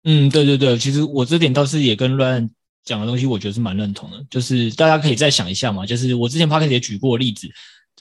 [0.07, 2.47] 嗯，对对对，其实我这点倒是也跟乱
[2.83, 4.23] 讲的东西，我觉得是蛮认同的。
[4.29, 7.49] 就是大家可以再想一下嘛，就是我之前 Podcast 也举过例子，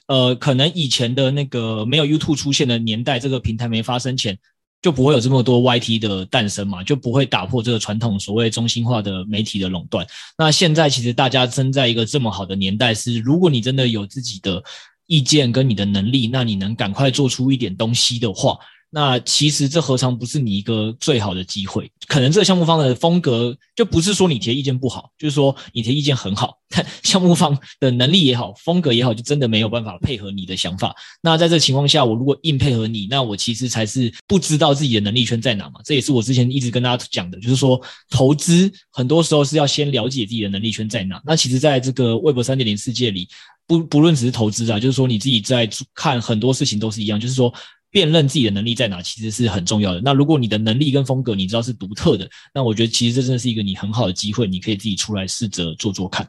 [0.05, 4.37] 呃，可能以前的那个没有 YouTube 出现的年代，这个平台没发生前，
[4.83, 10.05] 就不会有这么多 YT 的诞生嘛，就不会打破这个传统所谓中心化的媒体的垄断。
[10.37, 14.63] 那现在其实大家生在一个这么好的年代，是如果你真的有自己的
[15.07, 18.59] 意见跟你的能力，那你能赶快做出一点东西的话。
[18.95, 21.91] 那其实这何尝不是你一个最好的机会？
[22.07, 30.95] 可能这个项目方的风格就不是说你提的意见不好，就是说你提的意见很好，但 项目方的能力也好，风格也好，就真的没有办法配合你的想法。
[31.21, 35.81] 那在这情况下，我如果硬配合你，那我其实才是不知道自己的能力圈在哪嘛。
[35.83, 37.77] 这也是我之前一直跟大家讲的，就是说
[38.09, 41.21] 投资很多时候是要先了解自己的能力圈在哪。
[41.25, 43.27] 那其实在这个 Web 三点零世界里，
[43.67, 47.53] 不不论只是投资啊，就是说你自己在看很多事情都是一样，就是说。
[47.95, 50.01] 辨认自己的能力在哪，其实是很重要的。
[50.01, 56.27] 那如果你的能力跟风格你知道是独特的，那我觉得其实这真的是一个你很好的机会，你可以自己出来试着做做看。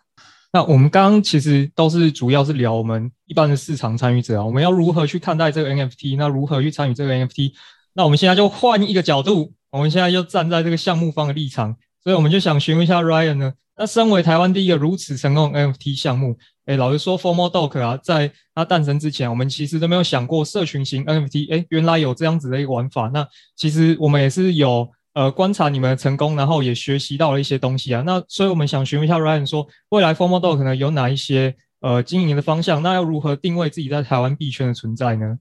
[0.52, 6.16] 那我们刚刚其实都是主要是聊我们一般的市场参与者啊，我们要如何去看待这个 NFT？
[6.16, 7.50] 那如何去参与这个 NFT？
[7.94, 16.36] 那我们现在就换一个角度，我们现在就站在这个项目方的立场，所以我们就想询问一下 Ryan 呢，那身为台湾第一个如此成功 NFT 项目。
[16.64, 21.54] 哎，老实说，Formal Dog 啊，在它诞生之前，我们其实都没有想过社群型 NFT。
[21.54, 23.08] 哎，原来有这样子的一个玩法。
[23.12, 28.02] 那其实我们也是有呃观察你们的成功，然后也学习到了一些东西啊。
[28.04, 32.82] 那所以我们想询问一下 Ryan 说，未来 Formal Dog 可能有哪一些呃经营的方向？
[32.82, 35.38] 那要如何定位自己在台湾币圈的存在呢？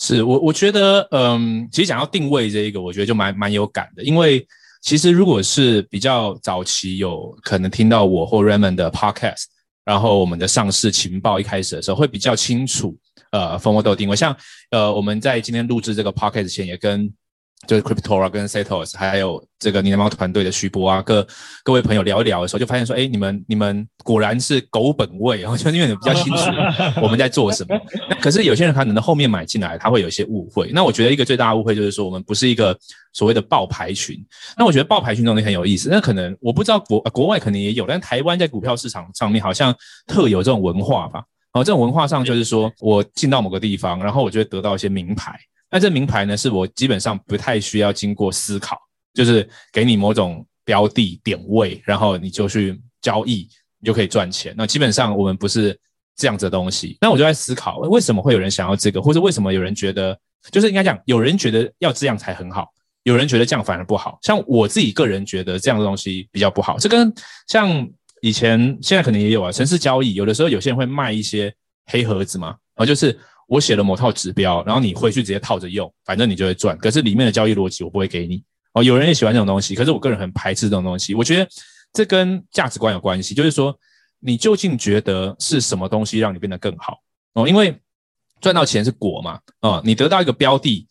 [0.00, 4.46] 是我我觉得，嗯，其实讲到定位这一个，我觉得就蛮蛮有感的，因为
[4.82, 9.44] 其实如果是比较早期有可能听到我或 Raymond 的 Podcast。
[9.84, 12.94] 然后我们的上市情报一开始的时候会比较清楚，
[13.30, 14.14] 呃蜂窝豆定位。
[14.14, 14.36] 像
[14.70, 17.10] 呃，我们在今天录制这个 podcast 前也跟。
[17.66, 21.26] 就是 Cryptora 跟 Setos 还有这个呢喃猫团队的徐博啊，各
[21.64, 26.50] 各位朋友聊一聊的时候，就发现说，哎，你们你们果然是狗本位，然 后就因为你们比较清楚
[27.02, 27.78] 我们在做什么。
[28.08, 30.70] 那可是有些人可能后面买进来，他会有一些误会。
[30.72, 32.78] 那我觉得一个最大的误会就是说，我们不是一个
[33.12, 34.16] 所谓的爆牌群。
[34.56, 35.88] 那我觉得爆牌群这种东西很有意思。
[35.90, 39.74] 那可能我不知道国国外可能也有，但台湾在股票市场上面好像
[40.06, 41.24] 特有这种文化吧。
[41.52, 45.36] 哦，这种文化上就是说我进到某个地方，然后我就会得到一些名牌。
[45.70, 48.78] 那这名牌呢，是我基本上不太需要经过思考，
[49.12, 53.46] 就是给你某种标的点位，然后你就去交易，
[53.78, 54.54] 你就可以赚钱。
[54.56, 55.78] 那基本上我们不是
[56.16, 56.96] 这样子的东西。
[57.02, 60.18] 那我就在思考，为什么会有人想要这个，或者为什么有人觉得，
[60.50, 62.68] 就是应该讲，有人觉得要这样才很好，
[63.02, 64.18] 有人觉得这样反而不好。
[64.22, 66.78] 像我自己个人觉得这样的东西比较不好。
[66.78, 67.12] 这跟
[67.46, 67.86] 像
[68.22, 71.54] 以前现在可能也有啊，城市交易，有的时候有些人会卖一些
[71.84, 73.18] 黑盒子嘛，然后就是。
[73.48, 76.76] 我写了某套指标，然后你回去直接套着用，反正你就会赚。
[76.76, 78.82] 可是里面的交易逻辑我不会给你哦。
[78.82, 81.14] 有人也喜欢这种东西，可是我个人很排斥这种东西。
[81.14, 81.50] 我觉得
[81.92, 83.74] 这跟价值观有关系，就是说
[84.20, 87.00] 你究竟觉得是什么东西让你变得更好
[87.32, 87.48] 哦？
[87.48, 87.74] 因为
[88.38, 90.86] 赚到钱是果嘛，哦，你得到一个标的，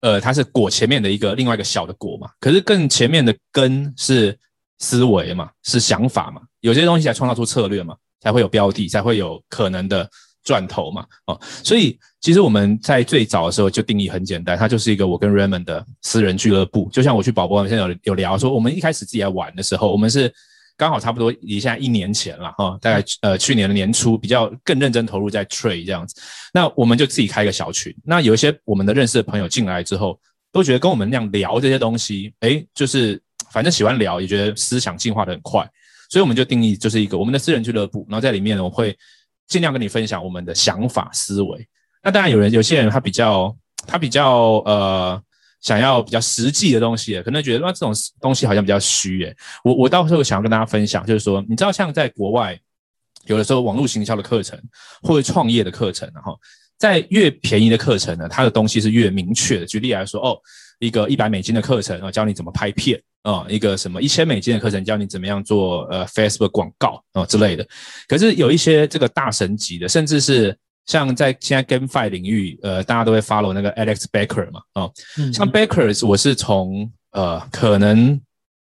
[0.00, 2.30] 呃，它是果前面的一个另外一个小的果嘛。
[2.38, 4.38] 可是更前面的根是
[4.80, 6.42] 思维嘛，是想法嘛。
[6.60, 10.06] 有些东西才创造出策略嘛，才会有标的，才会有可能的。
[10.46, 16.88] 赚头嘛，哦，所以其实我们在最早的时候就定义很简单，它就是一个我跟 Raymond 的私人俱乐部。
[16.92, 20.32] 就像我去宝博，现在有有聊说，我们一开始自己来玩的时候，我们是
[20.76, 26.14] 刚好差不多离现在一年前了，哈，大概呃去年的年初比较更认真投入在 trade 这样子。
[26.54, 30.16] 那我们就自己开一个小群，那有一些我们的认识的朋友进来之后，
[30.52, 35.68] 都觉得跟我们那样聊这些东西，诶，就是反正喜欢聊，也觉得思想进化的很快，
[36.08, 38.96] 所以我们就定义就是一个我们的私人俱乐部，然后在里面，我会。
[39.48, 41.68] 尽量跟你分享我们的想法思维。
[42.02, 43.56] 那当然，有人有些人他比较
[43.86, 45.20] 他比较呃
[45.60, 49.36] 想要比较实际的东西，可能觉得那这种东西好像比较虚诶。
[49.64, 52.58] 我我到时候想要跟大家分享，就是说，你知道像在国外，
[53.24, 54.60] 有的时候网络行销的课程
[55.02, 56.38] 或者创业的课程，然后
[56.78, 59.66] 在越便宜的课程呢，它的东西是越明确的。
[59.66, 60.38] 举例来说，哦，
[60.78, 63.00] 一个一百美金的课程，然后教你怎么拍片。
[63.22, 67.66] 啊、哦，一个什么一千美金的课程，教你怎么样做呃 Facebook 广告啊、哦、之类的。
[68.06, 74.88] 可是有一些这个大神级的，甚至是像在现在 GameFi 领域，呃，大家都会 follow 那个 Alex Becker 嘛，啊、
[75.34, 78.20] 像 Becker 我是从呃可能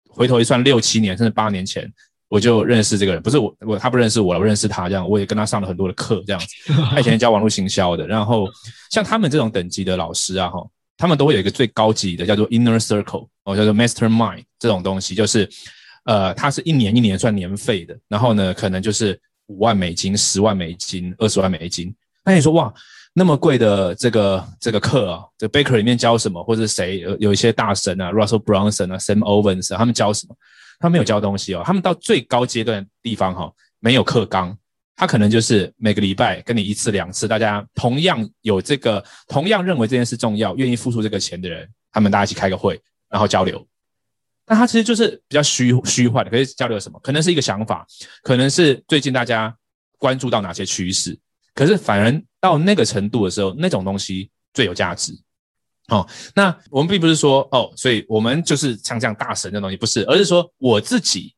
[0.08, 1.86] 回头一算六七年甚至八年前
[2.28, 6.72] 我就认识这个人，不是我我他不认识我，我认识他这样，我也跟他上了很多的课这样子。
[6.88, 8.48] 他以前教网络行销的，然后
[8.90, 10.66] 像他们这种等级的老师啊，哈。
[10.96, 15.48] 他们都会有一个最高级的，叫做 Inner Circle，哦，叫做 Mastermind 这种东西，就是，
[16.04, 21.94] 呃，它是一年一年算年费的，然后呢，可能就是五万美金、十万美金、二十万美金。
[22.24, 22.72] 那你说哇，
[23.12, 30.36] 那么贵的这个这个课啊，这 Baker 里面教什么，或者谁有有一些大神啊，Russell Brunson 啊，Sam Ovens 啊，他们教什么？
[30.80, 34.56] 他们没有教东西哦，他们到最高阶段的地方哈、哦，没有课纲。
[34.96, 43.66] 他可能就是每个礼拜跟你一次两次，大家同样有这个，同样认为这件事重要，愿意付出这个钱的人，他们大家一起开个会，然后交流。
[44.46, 47.00] 那他其实就是比较虚虚幻的，可是交流什么？
[47.00, 47.86] 可能是一个想法，
[48.22, 49.54] 可能是最近大家
[49.98, 51.18] 关注到哪些趋势。
[51.54, 55.12] 可是反而到那个程度的时候，那种东西最有价值。
[55.88, 61.33] 哦，那我们并不是说哦，所以我们就是像这样大神的东西，不是，而是说我自己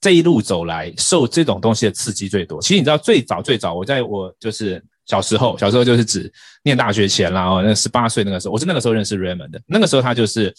[0.00, 2.60] 这一路走来，受这种东西的刺激最多。
[2.62, 6.32] 其实你知道，最早最早，我在我就是小时候，小时候就是指
[6.62, 9.60] 念大学前啦，哦，那十八岁那个时候，我是那个时候认识 Raymond 的。
[9.66, 10.54] 那个时候他就是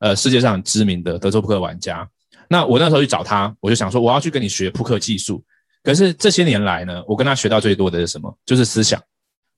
[0.00, 2.08] 呃世界上知名的德州扑克玩家。
[2.48, 5.42] 那我那时候去找他，我就想说我要去跟你学扑克技术。
[5.82, 8.36] 可是这些年来呢，我跟他学到最多的是什么？
[8.44, 9.00] 就是思想。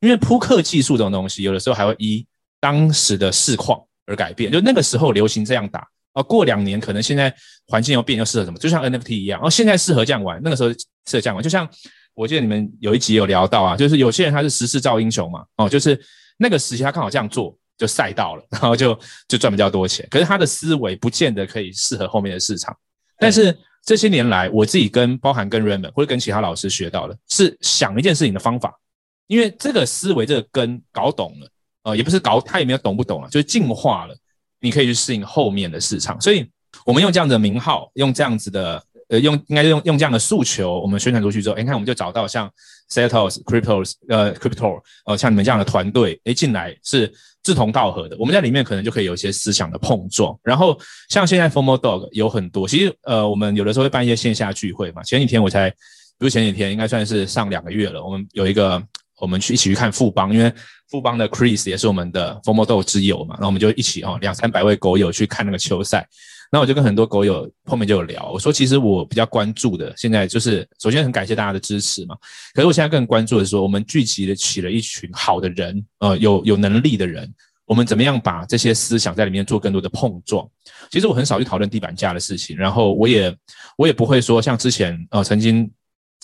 [0.00, 2.26] 因为扑克技术这种东西，有的时候还会依
[2.60, 7.34] 当时的市况而改变，就那个时候流行这样打啊，过两年可能现在
[7.66, 8.58] 环境又变，又适合什么？
[8.58, 11.42] 就像 NFT 一样，哦，现在适合这样玩，那个时候适合这样玩。
[11.42, 11.68] 就像
[12.14, 15.98] 我记得你们有一集有聊到啊，就是有些人他是时势造英雄嘛，哦，就是
[16.36, 20.06] 那个时期他刚好这样做就赛道了，然后就就赚比较多钱。
[20.10, 22.76] 可是他的思维不见得可以适合后面的市场。
[23.18, 28.78] 但是这些年来，我自己跟包含跟 Raymond 或者跟其他老师学到的是想一件事情的方法，
[29.26, 31.48] 因为这个思维这个根搞懂了。
[31.84, 34.14] 呃，也不是搞，他也没有懂不懂啊，就是进化了，
[34.62, 36.18] 你可以去适应后面的市场。
[36.18, 36.46] 所以，
[36.86, 42.50] 我们用这样的名号，用这样子的，呃，用应该用用这样的诉求，我们宣传出去之后，你看我们就找到像
[42.90, 50.38] Setos、Cryptos，呃，Crypto，呃，像你们这样的团队，诶，进来是志同道合的，我们在里面可能就可以有一些思想的碰撞。
[50.42, 50.78] 然后，
[51.10, 55.02] 像现在 FOMO Dog 有很多，其实呃，我们有的时候会办一些线下聚会嘛。
[55.02, 55.76] 前几天我才，比
[56.20, 58.82] 如前几天，应该算是上两个月了，我们有一个。
[59.22, 60.52] 我们去一起去看富邦，因为
[60.90, 66.04] 富邦的 Chris 也是我们的 FOMO d o 之友嘛，然后我们就一起哦，两三百位狗友去看那个球赛。
[66.50, 72.16] 那我就跟很多狗友后面就有聊，我说其实我比较关注的现在就是，首先很感谢大家的支持嘛。
[72.52, 77.32] 可是我现在更关注的是说，我们聚集了起了一群好的人，呃，有有能力的人，
[77.64, 80.46] 我们怎么样把这些思想在里面做更多的碰撞？
[80.90, 83.34] 其实我很少去讨论地板价的事情，然后我也
[83.78, 85.70] 我也不会说像之前呃曾经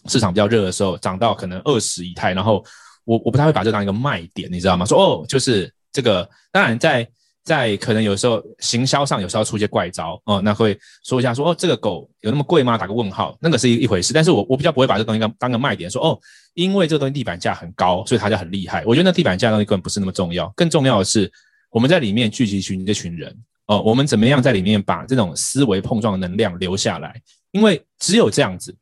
[0.09, 2.62] 市场比较热的时候涨到可能二十以太，然后。
[3.09, 4.84] 我我不太会把这当一个卖点，你知道吗？
[4.84, 6.28] 说哦，就是这个。
[6.52, 7.09] 当然在，
[7.42, 12.76] 在可能有时候行销上有时候出一些怪招哦，那会说一下说哦，这个狗有那么贵吗？
[12.76, 14.12] 打个问号，那个是一一回事。
[14.12, 16.20] 但是我我比较不会把这东西当当个卖点，说哦，
[16.52, 18.84] 因为这个东西地板价很高，所以它就很厉害。
[18.84, 21.32] 我觉得那地板价东西根本不是那么重要，更重要的是
[21.70, 23.34] 我们在里面聚集群这群人
[23.68, 27.18] 哦，我们怎么样在里面把这种思维碰撞的能量留下来？
[27.52, 28.76] 因为只有这样子，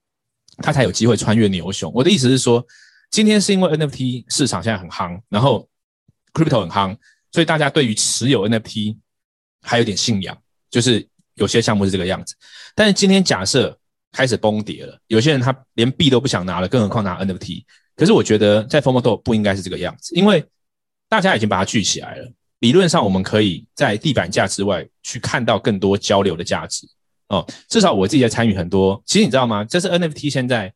[0.57, 1.93] 它才有机会穿越牛熊。
[1.95, 2.66] 我的意思是说。
[3.11, 5.67] 今天是因为 NFT 市场现在很夯，然后
[6.35, 6.97] Crypto 很夯，
[7.33, 8.97] 所以大家对于持有 NFT
[9.63, 10.37] 还有点信仰，
[10.69, 12.35] 就是有些项目是这个样子。
[12.75, 13.79] 但是今天假设
[14.13, 17.65] 开始崩跌了，有些人他连币都不想拿了，更何况拿 NFT。
[17.95, 20.45] 可是我觉得在 FomoDo 不应该是这个样子，因为
[21.09, 22.31] 大家已经把它聚起来了。
[22.59, 26.87] 理论上我们可以在地板价之外去看到更多交流的价值
[27.29, 27.47] 哦。
[27.69, 29.65] 至少我自己在参与很多，其实你知道吗？
[29.65, 30.73] 这是 NFT 现在。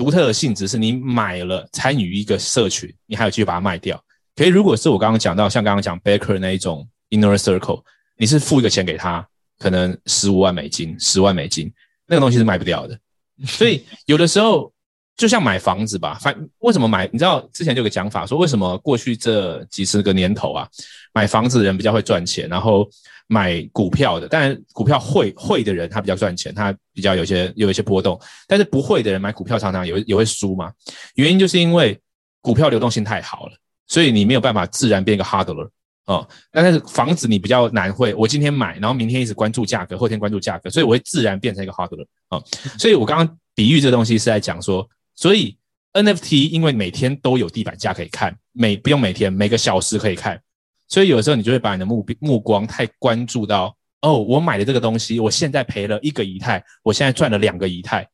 [0.00, 4.02] 独特的性质是你买了参与一个社群，你还有机会把它卖掉。
[4.34, 7.82] 可以如果是我刚刚讲到，像刚刚讲 Baker 那一种 Inner Circle，
[8.16, 9.28] 你是付一个钱给他，
[9.58, 11.70] 可能十五万美金、十万美金，
[12.06, 12.98] 那个东西是卖不掉的。
[13.44, 14.72] 所以有的时候
[15.20, 17.08] 就像买房子吧，反为什么买？
[17.12, 20.66] 你知道之前就有个讲法说，为什么过去这几十个年头啊，
[21.12, 22.88] 买房子的人比较会赚钱，然后。
[23.32, 30.72] 买股票的，当然股票会会的人他比较赚钱，他比较有些有一些波动，但是不会的人买股票常常也也会输嘛。
[31.14, 31.96] 原因就是因为
[32.40, 33.52] 股票流动性太好了，
[33.86, 35.68] 所以你没有办法自然变一个 hodler
[36.06, 36.28] 哦。
[36.50, 42.42] 但是房子你比较难会，我今天买，然后明天一直关注价格，后天关注价格，所以我会自然变成一个 hodler 哦。
[42.80, 44.84] 所以我刚刚比喻这东西是在讲说，
[45.20, 45.54] 所以
[45.92, 50.40] NFT 因为每天都有地板价可以看，每不用每天每个小时可以看。
[50.88, 58.08] 所以有时候你就会把你的目目光太关注到哦，我买的这个东西，我现在赔了一个以太，我现在赚了两个以太，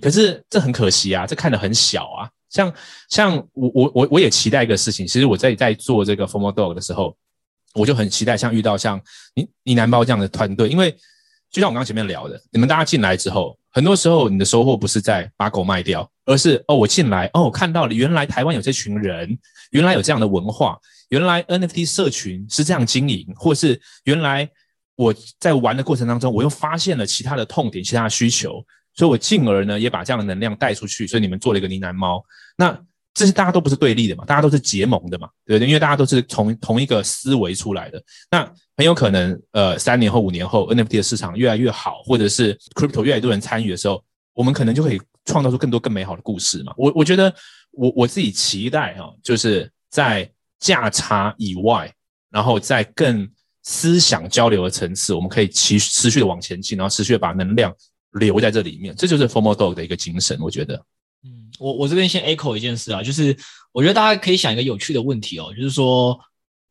[0.00, 2.30] 可是这很可惜啊，这看得很小啊。
[2.48, 2.72] 像
[3.08, 7.16] 像我我我我也期待一个事情，其实我在在做这个 FOMO Dog 的时候，
[7.74, 9.02] 我就很期待像遇到像
[9.34, 10.92] 你你男包这样的团队，因为
[11.50, 19.38] 就像我刚刚前面聊的，你们大家进来之后，很多时候你的收获不是在把狗卖掉，而是哦我进来哦看到了原来台湾有这群人，
[19.70, 20.78] 原来有这样的文化。
[21.08, 24.48] 原来 NFT 社群是这样经营，或是原来
[24.96, 28.64] 我在玩的过程当中，我又发现了其他的痛点、其他的需求，
[28.94, 31.06] 所以我进而呢也把这样的能量带出去。
[31.06, 32.24] 所以你们做了一个呢喃猫，
[32.56, 32.78] 那
[33.14, 35.68] 这些大家都不是对立的嘛，大家都是结盟的嘛，对不对？
[35.68, 38.02] 因为大家都是从同一个思维出来的。
[38.30, 38.44] 那
[38.76, 44.02] 很有可能，呃，三年后、五年后，NFT 的市场越来越好，或者是 Crypto 越来越多人参与的时候，
[44.34, 46.72] 我们可能就可以创造出更多更美好的故事嘛。
[46.76, 47.34] 我我觉得
[47.72, 50.30] 我我自己期待哈、就是在。
[50.62, 51.92] 价差以外，
[52.30, 53.28] 然后在更
[53.64, 57.74] 思想交流的层次，我们可以持持续的往前进，然后持续的把能量
[58.12, 60.38] 留在这里面，这就是 FOMO Dog 的一个精神。
[60.40, 60.80] 我觉得，
[61.62, 63.36] 我我这边先 echo 一件事啊，就是
[63.70, 66.18] 我觉得大家可以想一个有趣的问题哦，就是说，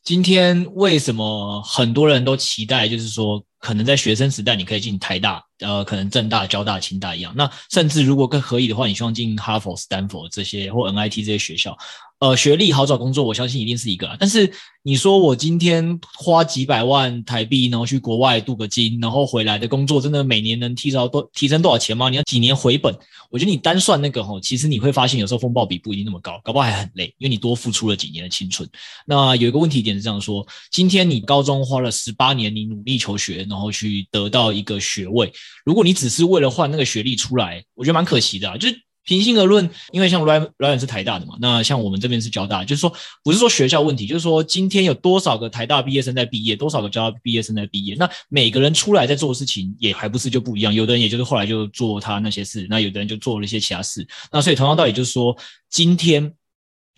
[0.04, 7.32] 今天为什么很多人都期待，就是说，可能在学生时代你可以进台大，呃，可能政大、交大、清大一样。
[7.38, 11.78] 那甚至如果更可以的话，你希望进哈佛、斯坦福这些或 NIT 这些学校。
[12.20, 14.16] 呃，学历好找工作，我相信一定是一个。
[14.20, 14.52] 但是
[14.84, 22.10] 你说我今天花几百万台币，然后去国外镀个金，然后回来的工作，真的每年能提高多提升多少钱吗？
[22.10, 22.96] 你要几年回本？
[23.32, 28.70] 我觉得你单算那个吼，其实你会发现有时候风暴比不一定那么高，搞不好还很累，因为你多付出了几年的青春。
[29.08, 35.32] 那有一个问题点是这样说：今天你高中花了十八年，你努力求学，然后去得到一个学位，
[35.64, 38.82] 如果你只是为了换那个学历出来，我觉得蛮可惜的啊，就是。
[39.04, 42.94] 平心而论，因为像 Ryan Ryan 是台大的嘛，那像我们这边是交大，就是说
[43.24, 55.36] 不是说学校问题，就是说今天有多少个台大毕业生在毕业，多少个交大毕业生在毕业，那每个人出来在做的事情也还不是就不一样，有的人也就是后来就做他那些事，那有的人就做了一些其他事，那所以同样道理就是说
[55.68, 56.32] 今天。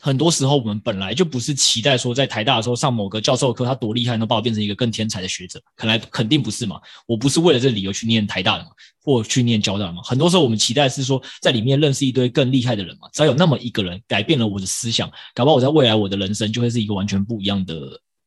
[0.04, 5.62] 很多时候，我们本来就不是期待说在台大的时候上某个教授课，他多厉害，能把我变成一个更天才的学者。
[5.78, 6.78] 可能肯定不是嘛。
[7.08, 10.02] 我不是为了这理由去念台大的嘛，或去念交大的嘛。
[10.04, 13.08] 很多时候，我们期待是说在里面认识一堆更厉害的人嘛。
[13.14, 17.74] 只要有那么一个人改变了我的思想，搞不好我在未来我的人生就会是一个完全不一样的。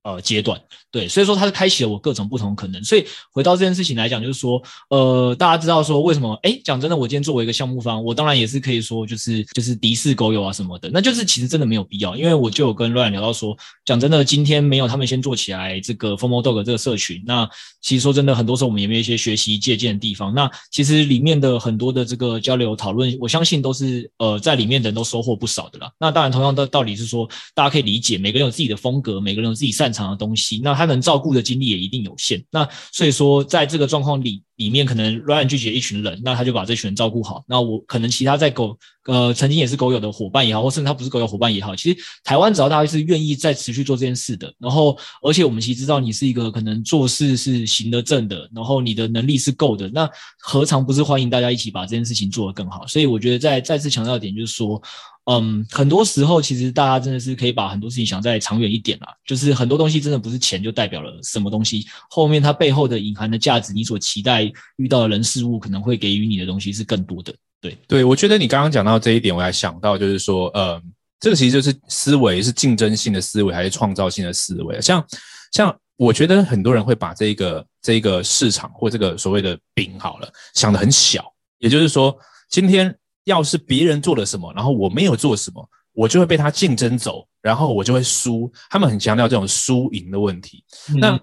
[0.07, 0.57] 呃，阶段
[0.93, 2.83] 对，所以说它是开启了我各种不同可能。
[2.85, 6.33] 所以回到这件事情来讲，就是说，呃，大家知道说为什么？
[6.45, 17.51] 哎，讲真的，我今天作为一个项目方，我当然也是可以说，就是就是敌视狗友啊什么的，那就是其实真的没有必要，因为我就有跟 Ryan 聊到说，讲真的，今天没有他们先做起来这个 FOMO Dog 这个社群，那
[17.83, 20.33] 其实说真的，很多时候我们也没有一些学习借鉴的地方。
[20.33, 25.91] 那其实里面的很多的这个交流讨论，我相信都是呃在里面的人都收获不少的啦。
[25.99, 37.45] 那当然，同样的道理是说，大家可以理解，每个人有自己的风格，每个人有自己擅长的东西，那他能照顾的精力也一定有限，那所以说在这个状况里里面，可能 Ryan 聚集一群人，那他就把这群人照顾好。
[37.49, 52.87] 那我可能其他在狗呃曾经也是狗友的伙伴也好，或甚至他不是狗友伙伴也好，其实台湾只要大家是愿意再持续做这件事的，然后而且我们其实知道你是一个可能做事是行得正的，然后你的能力是够的，那何尝不是欢迎大家一起把这件事情做得更好？
[52.87, 54.81] 所以我觉得再再次强调一点就是说。
[55.29, 64.45] 嗯，很多时候其实大家真的是可以把很多事情想再长远一点啦，就是很多东西真的不是钱就代表了什么东西，后面它背后的隐含的价值，你所期待
[64.77, 67.35] 遇到的人事物可能会给予你的东西是更多的。
[67.61, 70.81] 对，对，我觉得你刚刚讲到这一点，我还想到就是说，呃，
[71.19, 74.81] 这个其实就是思维是竞争性的思维还是创造性的思维？
[74.81, 75.05] 像
[75.51, 81.25] 像我觉得很多人会把这个这个市场或这个所谓的饼好了想得很小，
[81.59, 82.17] 也就是说
[82.49, 82.97] 今天。
[83.27, 88.51] 要是别人做了什么，然后我没有做什么，我就会被他竞争走，然后我就会输。
[88.71, 90.65] 他们很强调这种输赢的问题。
[90.91, 91.21] 嗯、那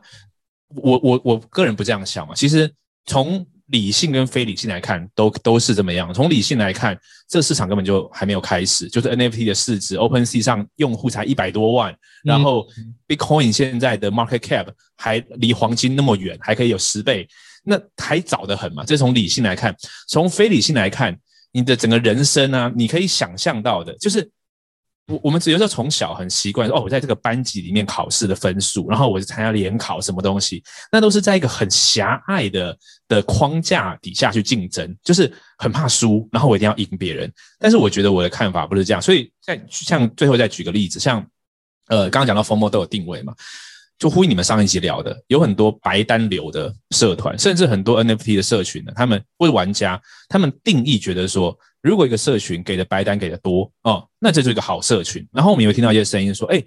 [0.75, 2.35] 我我我个人不这样想嘛。
[2.35, 2.69] 其实
[3.05, 6.13] 从理性跟非理性来看，都都是这么样。
[6.13, 6.99] 从理性来看，
[7.29, 8.89] 这市场根本就还没有开始。
[8.89, 12.67] 就是 NFT 的市值，OpenSea 上用户才一百多万，然后
[13.07, 17.25] Bitcoin 现在的 Market Cap 还离黄金那么远，还可以有十倍，
[17.63, 18.83] 那还早得很嘛。
[18.83, 19.73] 这从理性来看，
[20.09, 21.17] 从非理性来看。
[21.53, 24.29] 你的整个人生啊，你可以想象到的，就是
[25.07, 32.77] 我我们只有说从小很习惯哦，我在这个班级里面考试的分数，然后我是参加联考什么东西，那都是在一个很狭隘的
[33.07, 37.31] 的框架底下去竞争，就是很怕输，然后我一定要赢别人。
[37.59, 41.23] 但是我觉得我的看法不是这样，所以在像最后再举个例子，像
[41.87, 43.33] 呃刚刚讲到 FOMO 都有定位嘛。
[43.99, 55.25] 就呼应你们上一集聊的，有很多白单流的社团，甚至很多 NFT 的社群呢，他们或者玩家，他们定义觉得说，如果一个社群给的白单给的多哦，那这就是一个好社群。
[55.31, 56.61] 然后我们也会听到一些声音说，哎，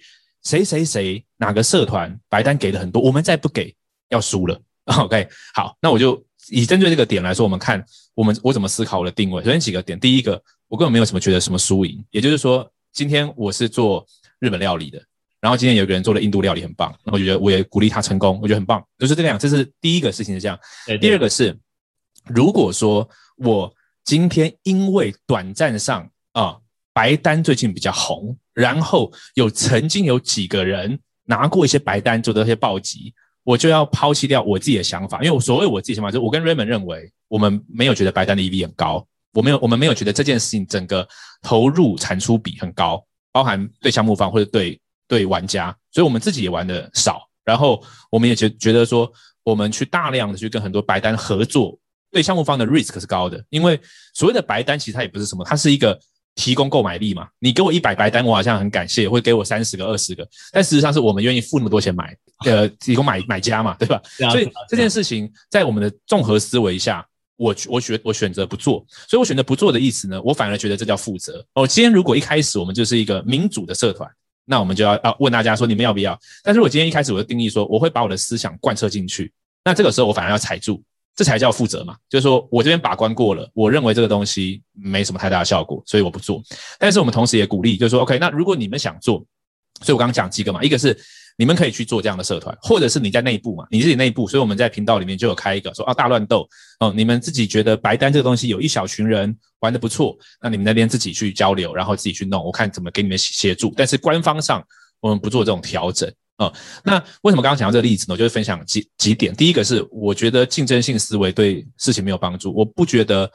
[0.44, 3.74] 谁谁谁哪个社团白单给的很多，我们再不给
[4.08, 4.58] 要输了。
[4.98, 9.42] OK，好，那我就以针对这个点来说，我们看我们我怎么思考我的定位。
[9.42, 14.06] 首先几个点，第一个，我根本没有什么觉得什么输赢，也就是说，今天我是做
[14.38, 15.02] 日本料理的。
[15.40, 19.38] 然后今天有个人做了印度料理很棒，然后我觉得我也鼓励他成功，我觉得很棒，就是这样。
[19.38, 20.58] 这是第一个事情是这样。
[20.86, 21.08] 对对对。
[21.08, 21.56] 第二个是，
[22.24, 23.72] 如果说我
[24.02, 26.56] 今天因为短暂上啊
[26.92, 33.12] 白单最近比较红，然后有曾经有几个人拿过一些白单做的一些暴击，
[33.44, 41.06] 我就要抛弃掉我自己的想法，因为我所谓我自己想法就是我跟 Raymond 认为我们没有觉得白单的 EV 很高，我没有我们没有觉得这件事情整个
[41.42, 44.80] 投入产出比很高，包含对项目方或者对。
[45.08, 49.10] 对玩家，所以我们自己也玩的少，然后我们也觉觉得说，
[49.44, 51.78] 我们去大量的去跟很多白单合作，
[52.10, 53.80] 对项目方的 risk 是高的，因为
[54.14, 55.98] 所谓的白单其实它也不是什么，它是一个
[56.34, 64.02] 提供购买力嘛，你给我一百白单，我好像很感谢，会给我三十个、二十个，但事实上是我们愿意付那么多钱买，呃，提供买买家嘛，对吧？
[64.30, 71.46] 所以这件事情在我们的综合思维下，我我选我选择不做，所以我选择不做的意思呢，我反而觉得这叫负责。
[71.54, 74.10] 哦，今天如果一开始我们就是一个民主的社团。
[74.46, 76.18] 那我们就要啊问大家说你们要不要？
[76.42, 79.30] 但是我今天一开始我就定义说，我会把我的思想贯彻进去。
[79.64, 80.82] 那这个时候我反而要踩住，
[81.14, 81.94] 这才叫负责嘛。
[82.08, 86.42] 就是说我这边把关过了，我认为这个东西没什么太大的效果，所以我不做。
[86.78, 89.18] 但是我们同时也鼓励，就是说 OK，那如果你们想做，
[89.82, 90.98] 所以我刚刚讲几个嘛，一个是。
[91.36, 96.48] 你们可以去做这样的社团，或者是你在内部嘛，你自己内部，所以我们在频道里面就有开一个说啊大乱斗
[96.80, 103.72] 哦，你们自己觉得白单这个东西有一小群人玩得不错，那你们那边自己去交流，然后自己去弄，我看怎么给你们协助。
[103.76, 104.62] 但是官方上
[105.00, 106.52] 我们不做这种调整啊、
[106.84, 108.12] 那为什么刚刚讲到这个例子呢？
[108.12, 109.34] 我就是分享几几点。
[109.34, 113.30] 第一个是我觉得竞争性思维对事情没有帮助，我不觉得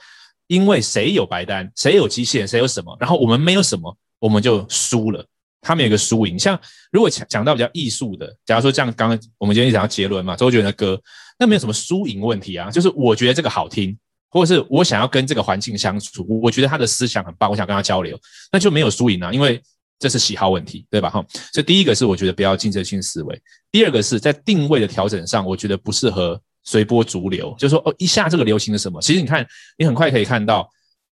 [0.45, 5.25] 因为谁有白单，谁有基线，谁有什么，然后我们没有什么，我们就输了。
[5.61, 6.59] 他们有一个输赢，像
[6.91, 10.99] 如果讲讲到比较艺术的，假如说像刚刚我们今天讲到杰伦嘛，周杰伦的歌，
[11.37, 13.95] 那没有什么输赢问题啊，就是我觉得这个好听，
[14.29, 18.19] 或者是我想要跟这个环境相处，我觉得他的思想很棒，我想跟他交流，
[18.51, 19.61] 那就没有输赢啊，因为
[19.99, 21.09] 这是喜好问题，对吧？
[21.09, 23.39] 哈，所以第一个是我觉得不要竞争性思维，
[23.71, 29.45] 第二个是在定位的调整上，我觉得不适合随波逐流，就是说哦，一下这个流行的什么，其实你看，
[29.77, 30.67] 你很快可以看到。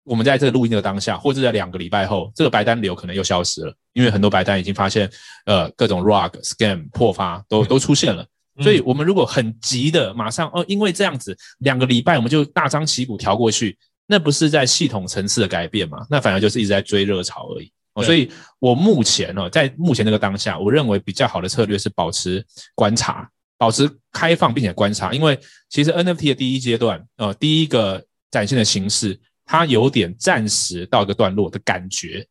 [0.08, 5.10] 我们在这个录音的当下，或者在两个礼拜后，这个白单流可能又消失了，因为很多白单已经发现，
[5.46, 8.26] 呃，各种 rug scam 破发都都出现了。
[8.60, 13.78] 所以，我们如果很急的马上哦，因为这样子两个礼拜我们就大张旗鼓调过去，
[14.08, 16.04] 那不是在系统层次的改变嘛？
[16.10, 17.70] 那反而就是一直在追热潮而已。
[17.94, 18.28] 哦，所以
[18.58, 22.44] 我目前哦，在目前这个当下，我认为比较好的策略是保持
[22.74, 25.38] 观察，保持开放并且观察，因为
[25.68, 29.20] 其实 NFT 的第一阶段，呃，第一个展现的形式。
[29.50, 32.24] 它有点暂时到一个段落的感觉，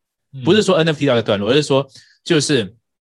[0.45, 1.83] 不是说 NFT 到一个段落，而是说
[2.23, 2.71] 就是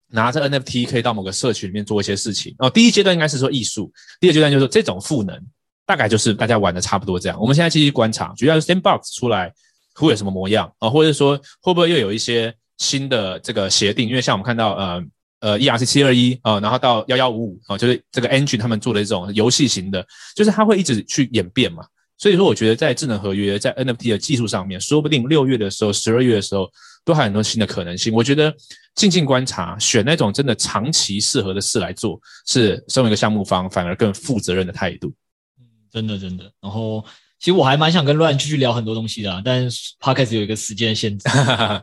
[0.07, 2.55] 拿着 NFT 可以到某个社群里面做一些事情。
[2.59, 3.91] 哦，第一阶段应该是说艺术，
[4.21, 5.37] 第二阶段就是说这种赋能，
[5.85, 7.37] 大概就是大家玩的差不多这样。
[7.41, 9.53] 我们现在继续观察，主要是 Sandbox 出来
[9.95, 14.07] 会有什么模样啊，或者说会不会又有一些新的这个协定？
[14.07, 15.03] 因为像我们看到呃
[15.41, 21.83] 呃 ERC 七二一啊，然后到幺幺五五啊，就是这个 Engine 他们做的这种游戏型的，就是它会一直去演变嘛。
[22.19, 26.69] 所以说，我觉得在智能合约、在 NFT 的技术上面，说不定六月的时候、十二月的时候，
[27.05, 28.13] 都还有很多新的可能性。
[28.13, 28.53] 我觉得
[28.93, 35.07] 静静观察，选那种真的长期适合的事来做，是身为一个项目方反而更负责任的态度。
[35.59, 36.43] 嗯，真的真的。
[36.61, 37.01] 然后，
[37.39, 41.23] 其实我还蛮想跟 Ryan 继续聊很多东西的啊，但是 Podcast 有一个时间限制。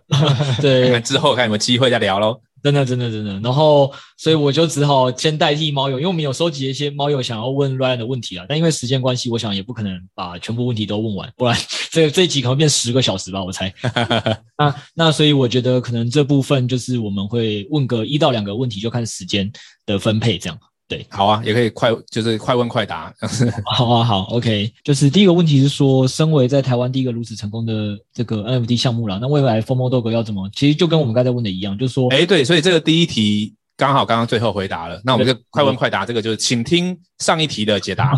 [0.60, 2.38] 对，之后看有没有机会再聊喽。
[2.66, 3.38] 真的，真的，真的。
[3.38, 8.44] 然后，所以我就只好先代替猫友，因为我们有收集一些猫友想要问 Ryan 的问题啊。
[8.48, 11.56] 但因为时间关系，我想也不可能把全部问题都问完，不然
[11.92, 13.72] 这这一集可能变十个小时吧，我猜。
[14.58, 19.48] 那那所以我觉得可能这部分就是我们会问个一到两个问题，就看时间
[19.86, 20.58] 的分配这样。
[20.88, 23.12] 对，好啊，也可以快，就是快问快答。
[23.74, 24.72] 好啊，好，OK。
[24.84, 30.48] 就是第一个问题是说，身为在台湾第一个如此成功的这个 NFT 项目了，那未来 FOMO Dog 要怎么？
[30.54, 38.12] 其实就跟我们刚才问的一样，就是说，哎，对，所以这个第一题刚好刚刚最后回答了，那我们就快问快答，这个就是请听上一题的解答。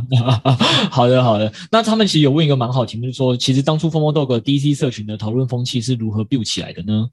[0.92, 1.50] 好的，好的。
[1.72, 7.08] 那他们其实有问一个蛮好题目，就是说，其实当初 FOMO Dog DC 社群的讨论风气是如何 build 起来的呢？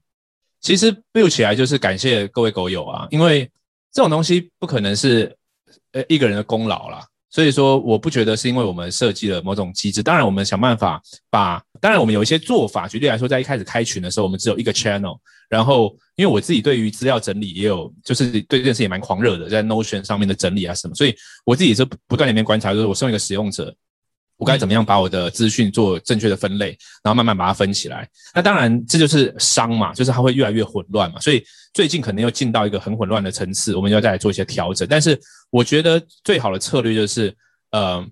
[0.60, 3.50] 其实 build 起来就是感谢各位狗友啊，因为
[3.90, 5.34] 这种东西不可能是。
[5.96, 15.18] 呃，一个人的功劳啦，所以说我不觉得是因为我们设计了某种机制，当然我们想办法把，当然我们有一些做法，举例来说，在一开始开群的时候，我们只有一个 channel，
[15.48, 21.16] 然后因为我自己对于资料整理也有，就是对这件事也蛮狂热的，在 Notion 上面的整理啊什么，所以
[21.46, 23.74] 我自己是不断里面观察，就是我身为一个使用者。
[24.36, 28.08] 我该怎么样把我的资讯做正确的分类，然后慢慢把它分起来？
[28.34, 31.18] 那当然，这就是商嘛，就是它会越来越混乱嘛。
[31.20, 34.86] 所以最近可能又进到一个很混乱的层次，我们要再来做一些调整。
[34.88, 35.18] 但是
[35.50, 37.34] 我觉得最好的策略就是，
[37.70, 38.06] 呃，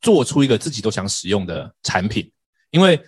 [0.00, 2.28] 做出一个自己都想使用的产品，
[2.72, 3.00] 因为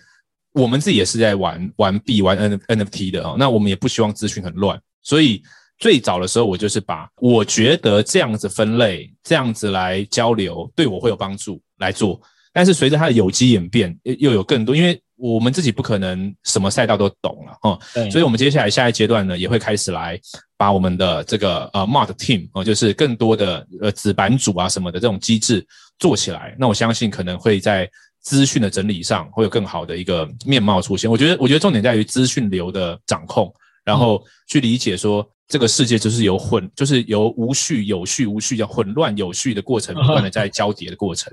[0.53, 3.35] 我们自己也是在玩玩币、玩 N NFT 的哦。
[3.37, 5.43] 那我们也不希望资讯很乱，所以
[5.79, 12.21] 最早的时候，我就是把我觉得这样子分类、这样子来交流，对我会有帮助来做。
[12.53, 17.79] 但是随着它的有机演变，又有更多，因为我们自己不可能什么赛道都懂了哈，
[18.11, 20.19] 所以我们接下来下一阶段呢，也会开始来
[20.57, 25.65] 把我们的这个呃 mod team 哦，就是更多的呃子版主啊什么的这种机制
[25.97, 27.89] 做起来，那我相信可能会在
[28.21, 31.09] 资讯的整理上会有更好的一个面貌出现。
[31.09, 33.53] 我觉得，我觉得重点在于资讯流的掌控，
[33.83, 35.27] 然后去理解说。
[35.45, 41.31] 这个世界就是由混，就是由无序有序，无序叫混乱有序的过程，不断的在交叠的过程。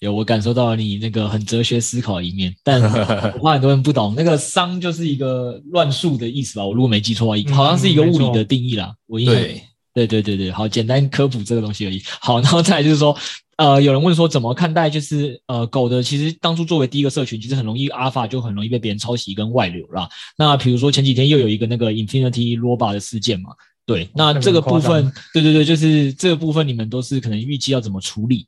[0.00, 6.66] 有，我感受到你那个很哲学思考的一面，但我怕很多人不懂，那个熵就是一个乱数的意思吧？
[6.66, 8.92] 我如果没记错，好像是一个物理的定义啦。
[9.08, 9.62] 对
[9.94, 12.02] 对对对对，好，简单科普这个东西而已。
[12.20, 13.16] 好，然后再来就是说，
[13.56, 20.08] 呃，有人问说怎么看待就是呃狗的，其实当初作为第一个社群，其实很容易 Alpha 就很容易被别人抄袭跟外流啦。
[20.36, 23.50] 那比如说前几天又有一个那个 Infinity Roba 的事件嘛，
[23.86, 28.46] 对，那这个部分，对对对，就是这个部分你们都是可能预计要怎么处理？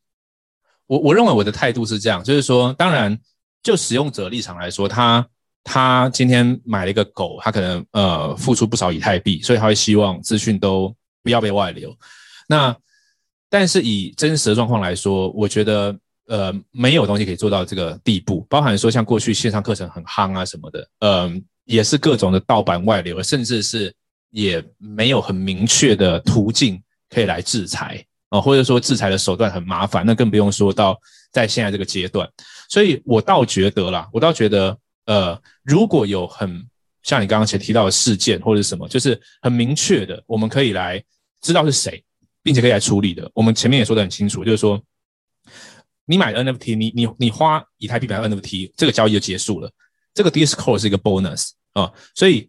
[0.87, 3.19] 我我认为我的态度是这样，就是说，当然
[3.63, 5.27] 就使用者立场来说，他
[5.63, 11.97] 他今天买了一个狗，他可能呃付出不少以太币，所以他会希望资讯都不要被外流。
[12.49, 12.77] 那
[13.49, 23.95] 但是以真实的状况来说，我觉得呃没有东西可以做到这个地步，包含说像过去线上课程很夯啊什么的，嗯、呃，也是各种的盗版外流，甚至是
[24.31, 30.99] 也没有很明确的途径可以来制裁啊、呃，或者说制裁的手段很麻烦，那更不用说到
[31.33, 32.29] 在现在这个阶段。
[32.69, 34.77] 所以我倒觉得啦，我倒觉得
[35.07, 36.67] 呃如果有很
[37.05, 41.01] 像你刚刚前提到的事件或者什么，就是很明确的，我们可以来
[41.41, 42.03] 知道是谁。
[42.47, 43.29] 并且可以来处理的。
[43.35, 44.81] 我们前面也说得很清楚，就是说，
[46.05, 49.69] 你买 NFT，你你你花以太币买 NFT，这个交易就结束了。
[50.15, 52.49] 这个 disco 是一个 bonus 啊，所以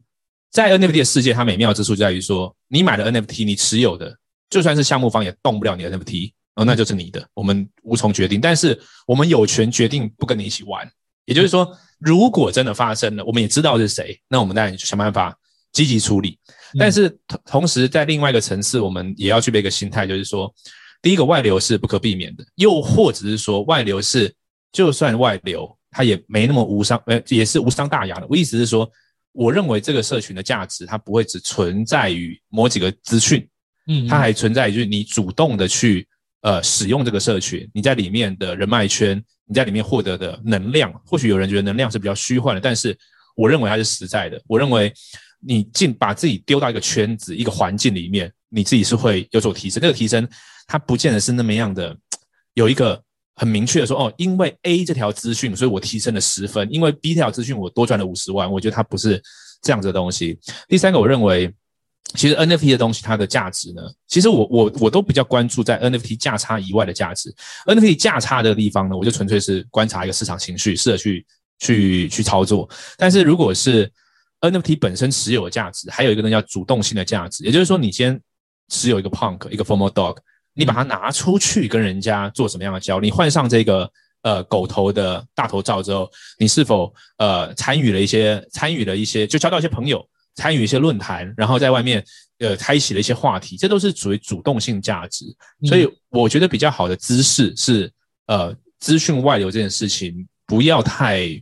[0.52, 4.16] 在 NFT 的世界，它美妙之处就在于说，你买了 NFT，你持有的，
[4.52, 8.40] 就算是项目方也动不了你的 NFT，哦，那就是你的，我们无从决定。
[8.40, 10.88] 但是我们有权决定不跟你一起玩。
[11.26, 15.36] 也就是说，如果真的发生了，我们也知道是谁，那我们当然想办法
[15.74, 16.38] 积极处理。
[16.78, 20.54] 但是同同时，在另外一个层次，我们也要具备一个心态，就是说，
[21.02, 24.34] 第一个外流是不可避免的，又或者是说外流是
[24.72, 28.28] 就算外流，它也没那么无伤，呃，也是无伤大雅的。
[28.30, 28.90] 我意思是说，
[29.32, 33.48] 我认为这个社群的价值，它不会只存在于某几个资讯，
[33.88, 36.08] 嗯，它还存在于就是你主动的去
[36.42, 40.92] 呃使用这个社群，你在里面的人脉圈，你在里面获得的能量。
[41.06, 42.98] 或许有人觉得能量是比较虚幻的，但是
[43.36, 44.42] 我认为它是实在的。
[44.48, 44.92] 我认为。
[45.40, 49.82] 你进把自己丢到一个圈子、一个环境里面，你自己是会有所提升。
[49.82, 50.28] 这个提升，
[50.66, 51.96] 它不见得是那么样的，
[52.54, 53.02] 有一个
[53.36, 58.52] 很明确的说，哦，因为 A 这条资讯，所以我提升了十分；因为 B 这条资讯，我多赚了五十万。
[58.52, 59.22] 我觉得它不是
[59.62, 60.40] 这样子的东西。
[60.68, 61.54] 第三个，我认为，
[62.16, 67.32] 其实 NFT 的东西，它的价值呢，其实我我我都比较关注在 NFT 价差以外的价值。
[67.68, 71.26] NFT 价差的地方呢，我就纯粹是观察一个市场情绪，试着去
[71.60, 72.68] 去去操作。
[72.98, 73.92] 但是如果是
[74.42, 78.20] NFT 本身持有的价值，还有一个呢叫主动性的价值，也就是说，你先
[78.70, 80.18] 持有一个 Punk，一个 Formal Dog，
[80.54, 83.06] 你把它拿出去跟人家做什么样的交易？
[83.06, 86.08] 你换上这个呃狗头的大头照之后，
[86.38, 92.04] 你是否呃参与了一些参与了一些就交到一些朋友，参与一些论坛，然后在外面
[92.38, 95.26] 呃开启了一些话题，这都是属于主动性价值。
[95.66, 97.92] 所以我觉得比较好的姿势是
[98.28, 101.42] 呃资讯外流这件事情不要太。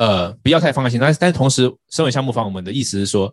[0.00, 3.30] 呃，不要太放心，但是但是同时，身为项目方，我们的意思是说，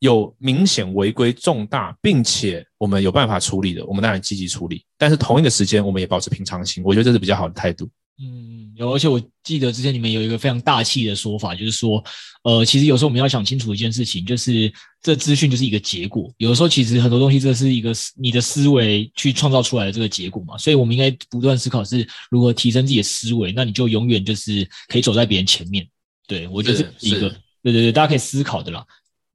[0.00, 4.84] 有明显违规重大，并且我们有办法处理的，我们当然积极处理。
[4.98, 7.88] 但是同一个时间，我们也保持平常心，我觉得这是比较好的态度。
[8.20, 12.02] 嗯，有，而且我记得之前你们有一个非常大气的说法，就是说，
[12.42, 16.28] 呃，其实有时候我们要想清楚一件事情，就是这资讯就是一个结果。
[16.38, 20.58] 有的时候其实很多东西，这是一个你的思维去创造出来的这个结果嘛。
[20.58, 25.86] 所以我们应该不断思考是如何提升自己的思维，那你就永远就是可以走在别人前面。
[26.28, 27.28] 对，我觉得是一个，
[27.62, 28.86] 对对对，大家可以思考的啦。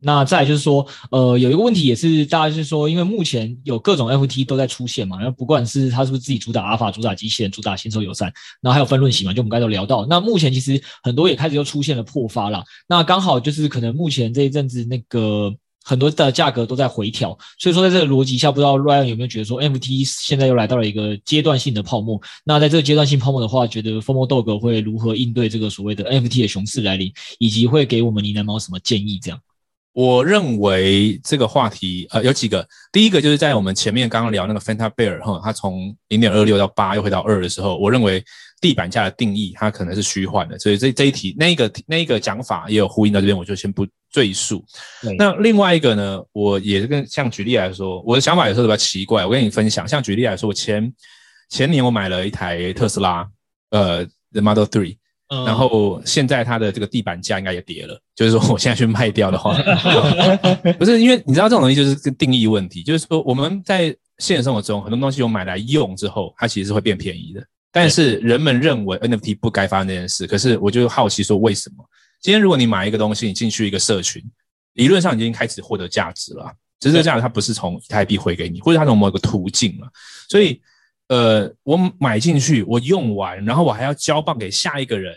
[0.06, 8.32] 那再来就是说，呃，有一个问题也是，大家就是说，因为目前有各种 NFT 都在出现嘛，然后不管是它是不是自己主打阿尔法、主打机器人、主打新手友善，
[8.62, 10.06] 然后还有分论型嘛，就我们刚才都聊到。
[10.06, 12.64] 那目前其实很多也开始又出现了破发了。
[12.88, 15.54] 那刚好就是可能目前这一阵子那个。
[15.84, 22.22] 很多的价格都在回调，所以说在这个逻辑下，不知道 Ryan 有没有觉得说 NFT 现在又来到了一个阶段性的泡沫？
[22.44, 29.20] 那在这个阶段性泡沫的话，觉得 FOMO Dog 会如何应对这个所谓的 NFT 的熊市来临，以及会给我们呢喃猫什么建议？
[29.22, 29.40] 这样，
[29.92, 38.24] 我认为这个话题呃有几个，第一个就是在我们前面刚刚聊那个 Fanta Bear 哈，它从零点二六到八又回到二的时候，我认为。
[38.62, 44.64] 地板价的定义，它可能是虚幻的，所以这这一题那一个那一个讲法也有呼应到这边，我就先不赘述。
[45.18, 49.86] 那另外一个呢，我也是跟像举例来说，我的想法有时候比较奇怪，我跟你分享。
[49.86, 50.94] 像举例来说，我前
[51.50, 53.28] 前年我买了一台特斯拉，
[53.72, 54.98] 呃，The Model Three，
[55.30, 59.58] 嗯，然后现在它的这个地板价应该也跌了，就是说我现在去卖掉的话，
[60.78, 67.44] 不是因为你知道这种东西就是个定义问题，就是说我们在现实生活中很多东西我买来用之后，它其实是会变便宜的。
[67.72, 71.84] 但是人们认为 NFT 不该发生这件事，可是我就好奇说为什么？
[72.24, 74.24] 今天如果你买一个东西，你进去一个社群，
[74.76, 76.50] 理论上已经开始获得价值了，
[76.80, 79.88] 只是这个价值它不是从以太币回给你，或者它从某个途径了。
[80.30, 80.62] 所以，
[81.10, 85.14] 呃，我买进去，我用完，然后我还要交棒给下一个人，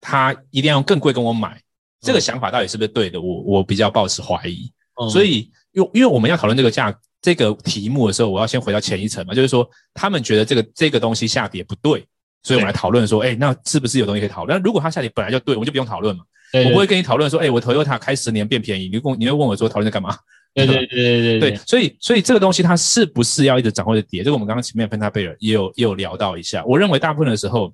[0.00, 1.60] 他一定要用更贵跟我买，
[2.00, 3.20] 这个想法到底是不是对的？
[3.20, 4.72] 我我比较抱持怀疑。
[5.10, 6.96] 所以，因因为我们要讨论这个价。
[7.22, 12.06] 这个题目的时候，我要先回到前一层嘛，就是说他们觉得这个这个东西下跌不对，
[12.44, 14.56] 所以我们来讨论说，哎，那是不是有东西可以讨论？
[14.56, 16.22] 那如果它下跌本来就对，我们就不用讨论嘛。
[16.56, 20.16] 对对对，我不会跟你讨论说，哎，我 Toyota 开十年变便宜，你问你会问我说讨论在干嘛？
[20.54, 24.22] 对对 对对对对，对，所以所以这个东西它是不是要一直涨或者跌？
[24.22, 26.64] 这个我们刚刚前面芬达贝尔也有也有聊到一下。
[26.64, 27.72] 我认为大部分的时候，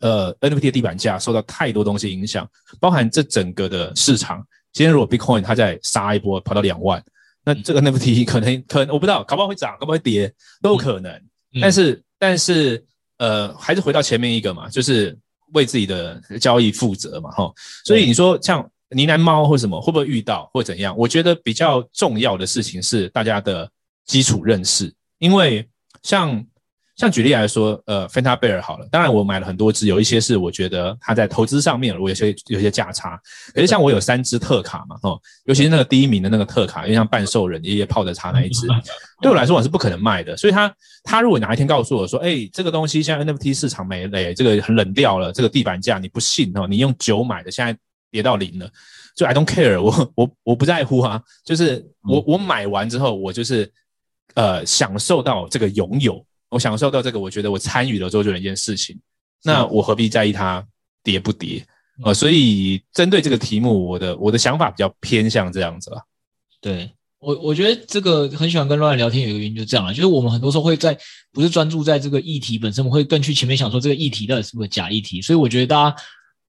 [0.00, 2.48] 呃，NFT 的地板价受到太多东西影响，
[2.80, 4.42] 包含这整个的市场。
[4.72, 7.00] 今天如果 Bitcoin 它再杀一波跑到两万，
[7.44, 11.12] 那这个 NFT 可能可能我不知道，搞不好会涨，搞不好会跌，都有可能。
[11.52, 12.82] 嗯、但是但是
[13.18, 15.16] 呃，还是回到前面一个嘛，就是
[15.54, 17.50] 为自己的交易负责嘛，哈。
[17.84, 18.70] 所以你说像。
[18.90, 20.96] 呢喃猫或什么会不会遇到或怎样？
[20.96, 23.68] 我觉得比较重要的事情是大家的
[24.04, 25.66] 基础认识，因为
[26.04, 26.46] 像
[26.96, 33.20] 像举例来说，呃，芬塔贝尔好了，当然我买了很多只，有一些是我觉得它在投资上面我有些有些价差，
[33.52, 38.66] 可是像我有三只特卡嘛，哦，尤其是那个第一名的那个特卡，因为像半兽人爷爷泡的茶那一只，
[39.20, 40.72] 对我来说我是不可能卖的，所以他
[41.02, 47.76] 他如果哪一天告诉我说，哎，这个东西现在 NFT 市场没了，这个很冷掉了，这个地板价你不信哦，你用九买的现在。
[48.14, 48.70] 跌到零了，
[49.16, 53.68] 就 I don't care，我我我不在乎啊，就是我我买完之后，我就是
[54.34, 56.24] 呃享受到这个拥有，
[56.54, 58.98] 我享受到这个，我觉得我参与了周杰伦一件事情，
[59.42, 60.64] 那我何必在意它
[61.02, 61.66] 跌不跌？
[62.04, 65.98] 呃，所以针对这个题目，我的我的想法比较偏向这样子吧。
[66.60, 70.96] 对我，我觉得这个很喜欢跟 Ryan 聊天，有一个原因就是这样了，就是我们很多时候会在
[71.32, 75.96] 不是专注在这个议题本身，我们会更去前面想说这个议题到底是不是假议题，所以我觉得大家。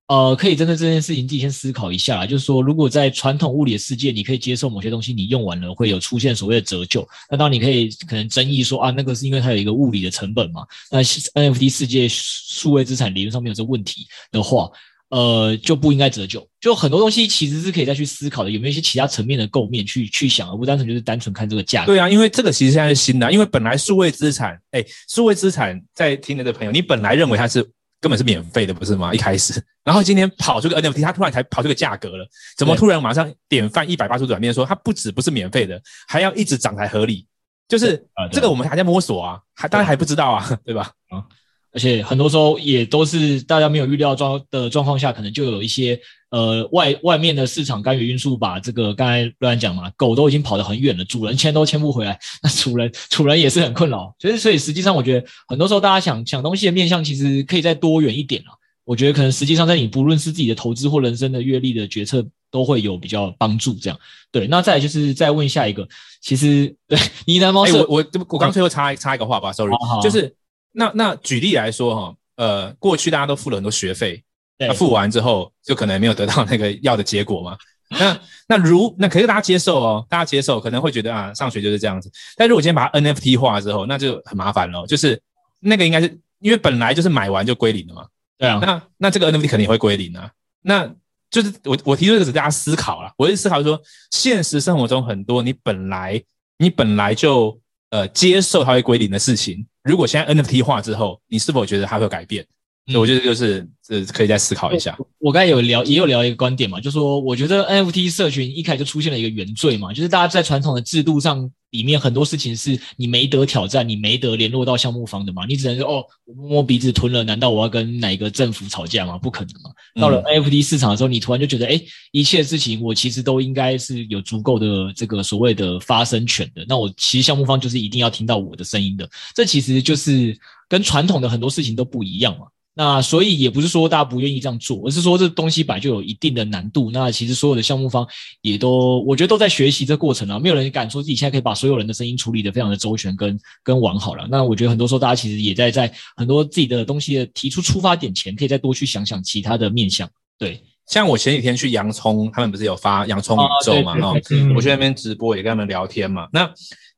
[0.07, 10.61] 呃，可以针对这件事情自己先思考一下啦，就是说，如果在传统物理的世界，你可以接受某些东西你用完了会有出现所谓的折旧，那当你可以可能争议说啊，那个是因为它有一个物理的成本嘛？
[10.91, 14.69] 那 NFT 世界数位资产理论上面有这问题的话，
[15.09, 16.47] 呃，就不应该折旧。
[16.61, 21.87] 就很多东西其实是可以再去思考的，有没有一些其他层面的构面去去想，而不单纯就是单纯看这个价格。
[21.87, 27.67] 对啊，因为这个其实现在是新的，因为本来数位资产，哎，数位资产在听的这朋友，你本来认为它是。
[28.05, 29.11] 根本是免费的，不是吗？
[29.11, 37.25] 一开始， 然后今天跑出个 NFT，它突然才跑出个价格了，怎么突然马上典范一百八十度转变，说它不止不是免费的，还要一直涨才合理？
[37.67, 40.91] 就是这个我们还在摸索啊，还大家还不知道啊， 对吧？
[41.09, 41.25] 啊。
[41.73, 45.99] 而且很多时候也都是大家没有预料状的状况下，可能就有一些
[46.36, 54.13] 呃外外面的市场干预因素，把这个刚才乱讲嘛，狗都已经跑得很远了，主人牵都牵不回来， 那主人主人也是很困扰。
[54.19, 58.51] 所以所以实际上，我觉得很多时候大家想想东西的面向，其实可以再多远一点啊。
[58.83, 63.73] 我觉得可能实际上在你不论是自己的投资或人生的阅历的决策，都会有比较帮助。
[63.75, 63.97] 这样
[64.31, 65.88] 对，那再来就是再问下一个，
[66.21, 70.36] 其实对呢喃猫，我我我刚最后插插一个话吧，sorry，好好就是。
[70.77, 74.21] 那那举例来说哈，呃，过去大家都付了很多学费，
[74.57, 77.57] 那付完之后就可能没有得到那个要的结果嘛。
[77.99, 82.11] 那那如那可是大家接受哦，大家接受可能会觉得啊，上学就是这样子。
[82.35, 85.21] 但如果今天把它 NFT 化之后，那就很麻烦了，就是
[85.59, 88.07] 那个应该是因为本来就是买完就归零了嘛。
[88.37, 90.31] 对啊，那那这个 NFT 肯定也会归零啊。
[90.63, 90.91] 那
[91.29, 93.79] 就是我我提出这个是大家思考了，我是思考说，
[94.09, 96.21] 现实生活中很多你本来
[96.57, 97.59] 你本来就
[97.91, 99.65] 呃接受它会归零的事情。
[99.83, 102.45] 如果现在 NFT 化之后，你是否觉得它会有改变？
[102.88, 104.95] 所以我觉得就是这，可以再思考一下。
[105.17, 119.17] 我，刚才有聊，也有聊一个观点嘛，就是说我觉得 NFT 社群一开始就出现了一个原罪嘛，就是大家在传统的制度上里面很多事情是你没得挑战，你没得联络到项目方的嘛，你只能说哦，我摸摸鼻子吞了，难道我要跟哪个政府吵架吗？
[119.17, 119.71] 不可能嘛。
[119.99, 121.81] 到了 NFT 市场的时候，你突然就觉得，哎，
[122.11, 126.63] 一切事情我其实都应该是有足够的这个所谓的发声权的。
[126.67, 130.38] 那我其实项目方就是一定要听到我的声音的，这其实就是
[130.69, 132.45] 跟传统的很多事情都不一样嘛。
[132.78, 136.91] 那所以也不是说大家不愿意这样做，而是说这东西本来就有一定的难度。
[136.91, 138.05] 那其实所有的项目方
[138.41, 144.28] 也都，我觉得都在学习这过程啊，没有人敢说自己现在可以把所有人的声音处理得非常的周全跟跟完好了。
[144.30, 150.09] 那我觉得很多时候大家其实也在在很多自己的东西的提出出发点前，可以再多去想想其他的面向。
[150.38, 153.97] 对，像我前几天去洋葱，他们不是有发洋葱宇宙嘛？
[154.01, 154.13] 哈，
[154.53, 156.28] 我去那边直播也跟他们聊天嘛。
[156.34, 156.51] 那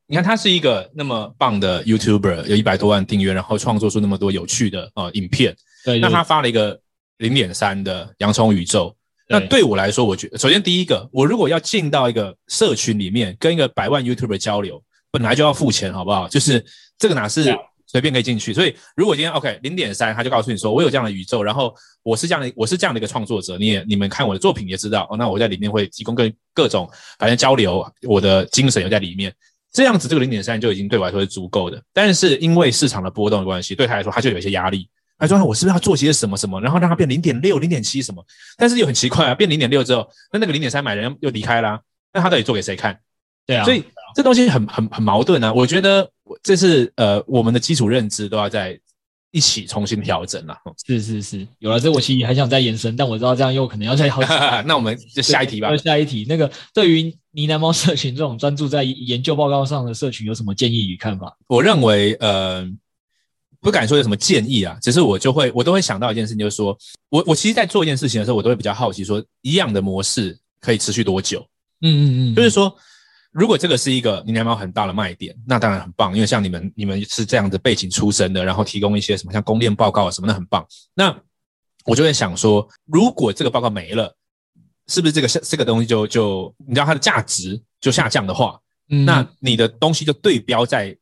[0.08, 5.54] 你看他是一个那么棒的 YouTuber，有一百多万订阅，然后创作出那么多有趣的呃影片。
[5.92, 6.78] 对，那他发了一个
[7.18, 8.94] 零点三的洋葱宇宙。
[9.30, 16.26] 那对我来说，我觉得首先第一个，我如果要进到一个社群里面，跟一个百万 YouTuber 交流，本来就要付钱，好不好？
[16.28, 16.64] 就是
[16.98, 17.54] 这个哪是
[17.86, 18.54] 随便可以进去。
[18.54, 29.30] 所以如果今天 OK 零点三，他就告诉你说，我有这样的宇宙，然后我是这样的，我是这样的一个创作者，你也你们看我的作品也知道，哦，那我在里面会提供各各种反正交流，我的精神也在里面，
[29.72, 31.82] 这样子这个零点三就已经对我来说是足够的。
[31.92, 34.88] 但是因为市场的波动的关系，对他来说他就有一些压力。
[35.18, 38.24] 他说：“我是不是要做些什么什么，然后让它变零点六、零点七什么？
[38.56, 41.80] 但是又很奇怪啊，变零点六之后，那那个零点三买人又离开了，
[42.12, 42.96] 那他到底做给谁看？
[43.44, 43.82] 对啊，所以
[44.14, 45.52] 这东西很很很矛盾啊。
[45.52, 46.08] 我觉得
[46.42, 48.78] 这是呃我们的基础认知都要在
[49.32, 50.56] 一起重新调整了。
[50.86, 54.28] 是是是，有了这我其实还想再延伸，但我知道这样又可能要再好几。
[54.66, 55.76] 那我们就下一题吧。
[55.78, 57.02] 下一题，那个对于
[57.32, 61.36] 呢喃猫社群这种专注在研究报告上的社群有什么建议与看法？
[61.48, 62.70] 我认为呃。
[63.60, 66.76] 不敢说有什么建议啊，只是我就会我都会想到一件事情，就是说
[67.08, 71.40] 我我其实，在做一件事情的时候，我都会比较好奇，说一样的模式可以持续多久？
[71.80, 72.74] 嗯嗯嗯，就是说，
[73.32, 80.66] 如果这个是一个呢喃猫很大的卖点，那当然很棒，因为像你们你们是这样的背景出身的，然后提供一些什么像供链报告啊什么的很棒。
[80.94, 81.16] 那
[81.84, 84.14] 我就会想说，如果这个报告没了，
[84.86, 88.58] 是不是这个这个东西就就你知道它的价值就下降的话，
[88.90, 90.96] 嗯，那你的东西就对标在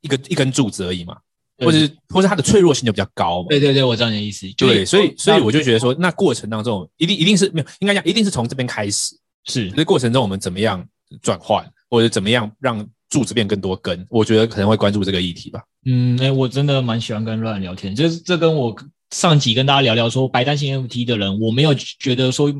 [0.00, 1.16] 一个一根柱子而已嘛？
[1.58, 3.48] 或者是，或者它的脆弱性就比较高嘛。
[3.48, 4.46] 对对对，我知道你的意思。
[4.56, 9.16] 对，所以所以我就觉得说，那过程当中一定一定是没有，应该讲一定是从这边开始。
[9.44, 10.84] 是，那过程中我们怎么样
[11.22, 14.06] 转换，或者怎么样让柱子变更多根？
[14.08, 15.60] 我觉得可能会关注这个议题吧。
[15.86, 18.74] 嗯，哎，我真的蛮喜欢跟 Ryan 聊天，就是这跟我
[19.10, 22.52] 上集跟大家聊聊说白单性 NFT 的人，我没有觉得说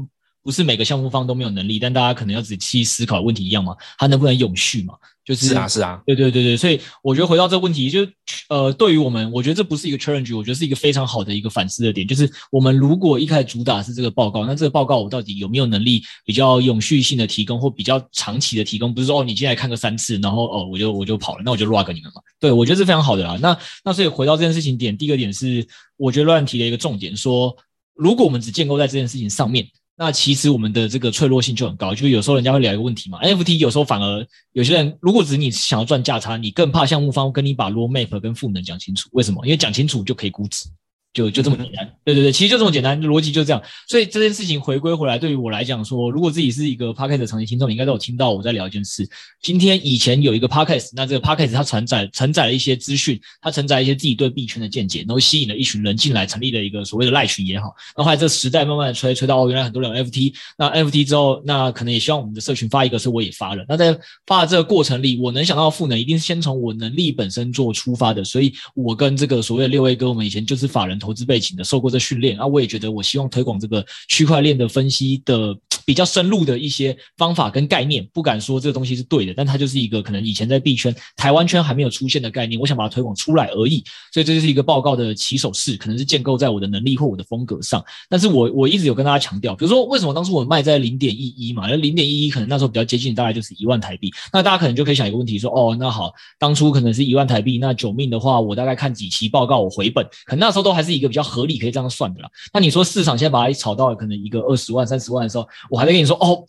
[0.44, 4.94] 不是每个项目方都没有能力，但大家可能要仔细思考问题一样嘛，它能不能永续嘛？
[5.24, 8.06] 就是，是啊，是啊，对对对对，所以我觉得回到这个问题，就
[8.50, 18.92] 呃，对于我们，我觉得这不是一个 challenge，我觉得是一个非常好的一个反思的点，就是我们如果一开始主打是这个报告，那这个报告我到底有没有能力比较永续性的提供，或比较长期的提供？
[18.92, 22.20] 不是说哦，你进来看个三次，然后哦，我就我就跑了，那我就 rug 你们嘛。
[22.38, 23.38] 对，我觉得是非常好的啦。
[23.40, 25.66] 那那所以回到这件事情点，第一个点是，
[25.96, 27.56] 我觉得乱提的一个重点，说
[27.94, 29.66] 如果我们只建构在这件事情上面。
[29.96, 39.44] 那其实我们的这个脆弱性就很高，就有时候人家会聊一个问题嘛，NFT 有时候反而有些人如果只是你想要赚价差，你更怕项目方跟你把 roadmap 跟赋能讲清楚，为什么？
[39.46, 40.68] 因为讲清楚就可以估值。
[41.14, 43.62] 就就这么简单，对对对，其实就这么简单，逻辑就这样。
[43.86, 49.08] 所以这件事情回归回来，对于我来讲说，如果自己是一个 Podcast 的长期听众，你应该都有听到我在聊一件事。
[49.40, 57.72] 今天以前有一个 Podcast，那这个 Podcast 它承载承载了一些资讯，它承载一些自己对币圈的见解，然后吸引了一群人进来，成立了一个所谓的赖群也好。
[57.96, 63.64] 那后来这时代慢慢的吹吹到哦，原来很多人有 NFT，那 NFT 之后，那可能也希望我们的社群发一个，所以我也发了。
[63.68, 63.96] 那在
[64.26, 68.24] 发的这个过程里，我能想到的赋能，一定是先从我能力本身做出发的。
[68.24, 71.84] 所以我跟这个所谓的六位哥，我们以前就是法人投资背景的，受。
[71.84, 78.02] 过这训练啊，我也觉得，我希望推广这个区块链的分析的比较深入的一些方法跟概念。
[78.10, 82.58] 不敢说这个东西是对的，但它就是一个可能以前在币圈、台湾圈还没有出现的概念。
[82.58, 83.84] 我想把它推广出来而已。
[84.14, 87.84] 所以这就是一个报告的起手式，可能是建构在我的能力或我的风格上。
[88.08, 94.10] 但是我我一直有跟大家强调，比如说为什么当初我卖在零点一一嘛，那零点一一可能那时候比较接近，大概就是一万台币。
[94.32, 101.74] 那大家可能就可以想一个问题说，哦，那好，当初可能是一万台币，那九命的话，我大概看几期报告，我回本，可能那时候都还是一个比较合理可以。
[101.74, 102.30] 这样算的啦。
[102.52, 106.46] 那你说市场现在把它炒到可能一个二十万、三十万的时候，我还在跟你说哦，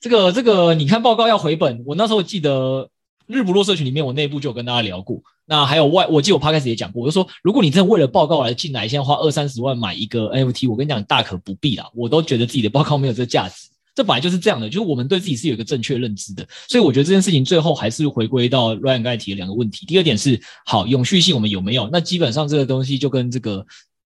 [0.00, 1.82] 这个这个，你看报告要回本。
[1.84, 2.88] 我那时候记得
[3.26, 5.20] 日不落社群里面，我内部就有跟大家聊过。
[5.46, 11.90] 那还有外，我记得我 Podcast 也讲过，我就说，如果你真的为了报告来进来，现在花二三十万买一个 NFT，我跟你讲大可不必啦。
[11.92, 13.68] 我都觉得自己的报告没有这个价值。
[13.96, 16.46] 这本来就是这样的，就是我们对自己是有一个正确认知的。
[16.68, 19.84] 所以我觉得这件事情最后还是回归到 Ryan 刚才提的两个问题。
[19.86, 21.88] 第二点是，好，永续性我们有没有？
[21.90, 23.66] 那基本上这个东西就跟这个。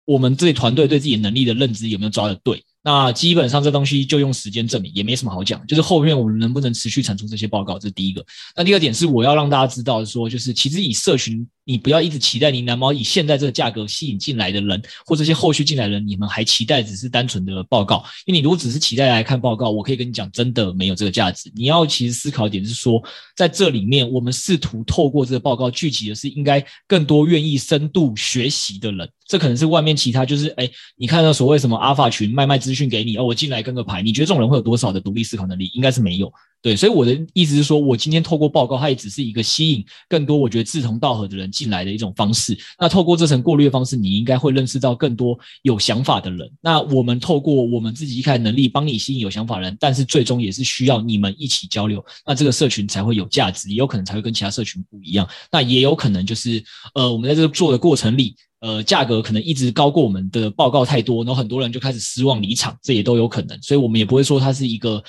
[0.09, 2.63] 我们自己团队对自己能力的认知有没有抓得对？
[2.81, 5.63] 那基本上这东西就用时间证明，也没什么好讲。
[5.67, 8.25] 就是后面我们能不能持续产出这些报告，这是第一个。
[8.55, 11.47] 那第二点是我要让大家知道说，就是其实以社群。
[11.69, 18.03] 你不要一直期待呢喃猫以现在这个价格吸引进来的人，或这些后续进来的人，你们还期待只是单纯的报告？
[18.25, 21.51] 因为你如果只是期待来看报告，我可以跟你讲，真的没有这个价值。
[21.53, 22.99] 你要其实思考一点是说，
[23.35, 29.07] 在这里面，我们试图透过这个报告聚集的是应该更多愿意深度学习的人。
[29.27, 30.67] 这可能是外面其他就是，哎，
[30.97, 35.69] 你看到所谓什么阿法群卖卖资讯给你，哦，我进来跟个牌，你觉得这种人会有多少的独立思考能力？
[35.75, 36.33] 应该是没有。
[36.61, 42.57] 对，所以我的意思是说，我今天透过报告，它也只是一个吸引更多我觉得志同道合的人进来的一种方式。
[42.77, 46.51] 那透过这层过滤的方式，你应该会认识到更多有想法的人。
[46.59, 55.25] 那我们透过我们自己一开始能力，帮你吸引有想法的人，但是最终也是需要你们一起交流，那这个社群才会有价值，也有可能才会跟其他社群不一样。
[55.49, 56.61] 那也有可能就是，
[56.93, 63.57] 呃，我们在这个做的过程里，呃，价格可能一直高过我们的报告太多，然后很多人就开始失望离场，这也都有可能。
[63.61, 65.01] 所以我们也不会说它是一个。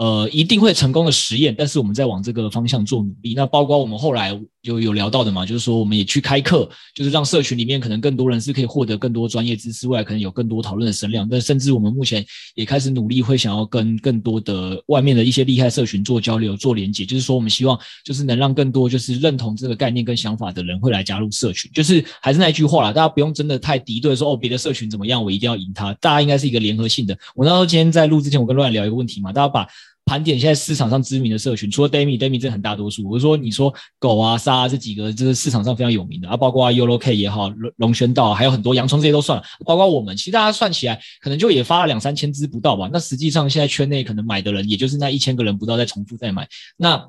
[0.00, 3.34] 呃，一定会成功的实验，但是我们在往这个方向做努力。
[3.34, 4.30] 那包括我们后来
[4.62, 11.28] 有有聊到的嘛，就是说我们也去开课，就是让社群里面可能更多人是可以获得更多专业知识外，可能有更多讨论的声量。
[11.28, 12.24] 但甚至我们目前
[12.54, 17.04] 也开始努力，会想要跟更多的外面的一些厉害社群做交流、做连接。
[17.04, 21.70] 就是说，我们希望就是能让更多就是认同这个概念跟想法的人会来加入社群。
[21.74, 25.92] 就是还是那句话啦，大家不用真的太敌对，说哦别的社群怎么样，我一定要赢他。
[26.00, 27.14] 大家应该是一个联合性的。
[27.34, 29.68] 我那时候今天在录之前，我跟乱聊一个问题嘛，大家把。
[30.10, 33.08] 盘点现在市场上知名的社群，除了 Demi，Demi 这很大多数。
[33.08, 42.90] 我是说，你说狗啊、沙啊这几个，就是市场上非常有名的啊，包括 YOLOK 也好，龙龙轩道，还有很多洋葱这些都算了，包括我们，其实大家算起来，可能就也发了两三千只不到吧。
[42.92, 46.48] 那实际上现在圈内可能买的人，也就是那一千个人不到在重复在买。
[46.76, 47.08] 那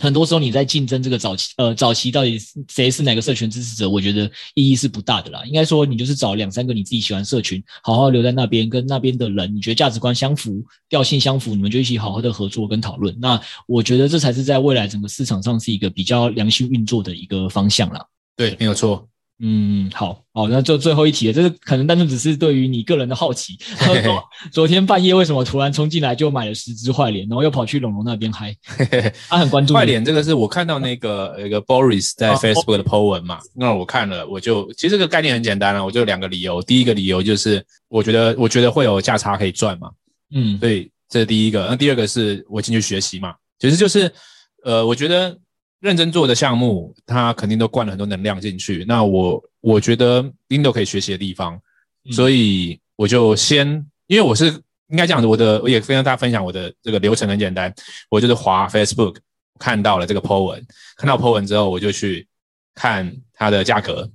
[0.00, 2.38] 很多时候你在竞争这个早期，呃，早期到底
[2.68, 4.24] 谁是哪个社群支持者，我觉得
[4.54, 5.44] 意义是不大的啦。
[5.44, 13.14] 应该说，你就是找两三个你自己喜欢社群，好好留在那边，跟那边的人，你觉得价值观相符、调性相符，你们就一起好好的合作跟讨论。
[13.20, 18.02] 那我觉得这才是在未来整个市场上是一个比较良性运作的一个方向啦。
[18.36, 19.06] 对，没有错。
[19.42, 23.56] 嗯，好，好，那就最后一题了，这是可能单纯只是对于你个人的好奇。
[24.04, 28.54] 昨昨天半夜为什么突然冲进来就买了十只坏脸，然后又跑去龙龙那边嗨？
[29.30, 39.90] 他很关注坏脸，这个是我看到那个一个 Boris 在 Facebook 的 po 文嘛，啊、那我看了，我就其实这个概念很简单啊，我就两个理由，第一个理由就是我觉得我觉得会有价差可以赚嘛，
[40.34, 44.12] 嗯，对，这是第一个，那第二个是我进去学习嘛，其实就是
[44.64, 45.34] 呃，我觉得。
[45.80, 48.84] 认真做的项目，他肯定都灌了很多能量进去。
[48.86, 51.60] 那我我觉得 Lindo 可以学习的地方，
[52.04, 53.66] 嗯、所以我就先，
[54.06, 54.46] 因为我是
[54.88, 57.74] 应该这样子，我的我也跟大家分享我的这个流程很简单，
[58.10, 59.16] 我就是滑 Facebook
[59.58, 60.66] 看到了这个 po 文，
[60.96, 62.26] 看到 po 文之后，我就去
[62.74, 64.08] 看它的价格，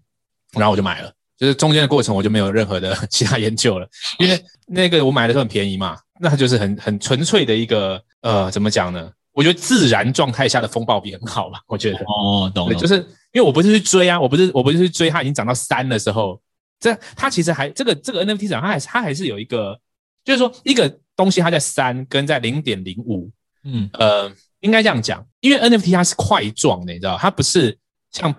[0.53, 1.11] 然后我就买了。
[1.37, 3.85] 就是中间的过程我就没有任何的 其他研究了，
[4.19, 9.11] 因为那个我买的时候很便宜嘛，那就是很很纯粹的一个呃，怎么讲呢？
[9.35, 11.99] 我觉得自然状态下的风暴比很好吧，我觉得。
[12.05, 12.95] 哦，懂了，就是
[13.33, 16.41] 因为我不是去追啊，我不是我不是去追它已经涨到三的时候，
[16.79, 19.77] 这它其实还这个这个 NFT 涨，它还是它还是有一个，
[20.23, 23.29] 就是说一个东西它在三跟在零点零五，
[23.65, 23.89] 嗯。
[23.93, 24.31] 呃，
[24.61, 27.77] 应该这样讲，因为 NFT 它是块状的，你知道，它不是
[28.11, 28.33] 像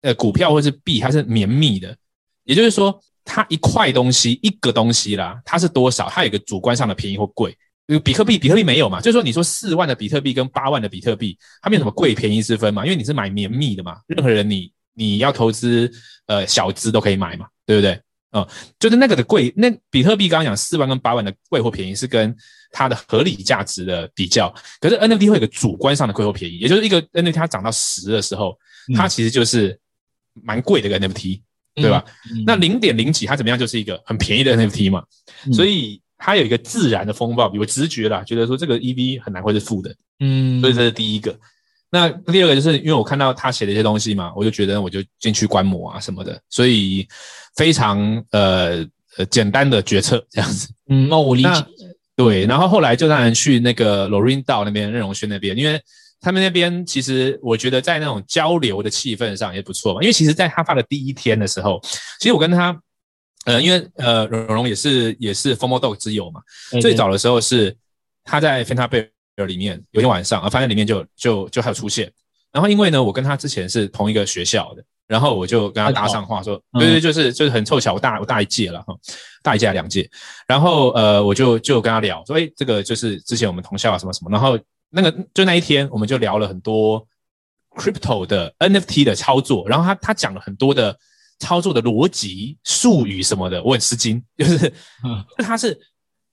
[0.00, 1.96] 呃股票或是币，它是绵密的，
[2.42, 7.56] 也就是说它一块东西一个东西啦，它是多少，它有一个主观上的便宜或贵。
[8.02, 9.00] 比特币，比特币没有嘛？
[9.00, 12.84] 就是说，你说四万的比特币跟八万的比特币，它没有什么贵便宜之分嘛？
[12.84, 15.90] 因为你是买绵密的嘛，任何人你你要投资，
[16.26, 18.00] 呃，小资都可以买嘛，对不对？
[18.30, 22.34] 哦、嗯，就是那个的贵，那比特币刚刚讲四万跟八万的贵或便宜是跟
[22.70, 24.48] 它的合理价值的比较，
[24.80, 28.56] 可是 NFT 会有个主观上的贵或便宜，也就是一个 NFT 它涨到十的时候，
[28.96, 29.78] 它其实就是
[30.42, 31.42] 蛮贵的一个 NFT，
[31.74, 32.02] 对吧？
[32.30, 33.58] 嗯嗯、那零点零几它怎么样？
[33.58, 35.04] 就是一个很便宜的 NFT 嘛，
[35.46, 36.00] 嗯、所以。
[36.24, 41.36] 它有一个自然的风暴，比如直觉啦，觉得说这个 EV 很难会是负的，嗯，所以这是第一个。
[41.90, 47.04] 那第二个就是因为我看到他写的一些东西嘛，我就觉得我就进去观摩啊什么的，所以
[47.56, 50.68] 非常呃呃简单的决策这样子。
[50.88, 51.50] 嗯，那我理解。
[52.14, 55.80] 对，然后后来就让人去那个 Lauryn DAO 那边，任荣轩那边，因为
[56.20, 61.80] 他们那边其实我觉得在那种交流的气氛上也不错嘛，因为其实在他发的第一天的时候，
[62.20, 62.80] 其实我跟他。
[63.44, 66.40] 呃，因为呃，荣荣也是也是 FOMO Dog 之友嘛。
[66.80, 67.76] 最早的时候是
[68.22, 72.10] 他在 Phanta Bear 里面，有一天晚上啊，发现里面就就就还有出现。
[72.52, 78.94] 然后因为呢，我跟他之前是同一个学校的，然后我就跟他搭上话说，对对，就是就是很凑巧，我大我大一届了哈，
[79.42, 80.08] 大一届还两届。
[80.46, 84.30] 然后呃，我就就跟他聊说，诶，这个就是之前我们同校啊什么什么。
[84.30, 84.56] 然后
[84.88, 87.04] 那个就那一天，我们就聊了很多
[87.74, 90.96] Crypto 的 NFT 的操作，然后他他讲了很多的。
[91.42, 94.22] 操作的逻辑、术语什么的，我很吃惊。
[94.38, 94.72] 就是，
[95.38, 95.76] 他是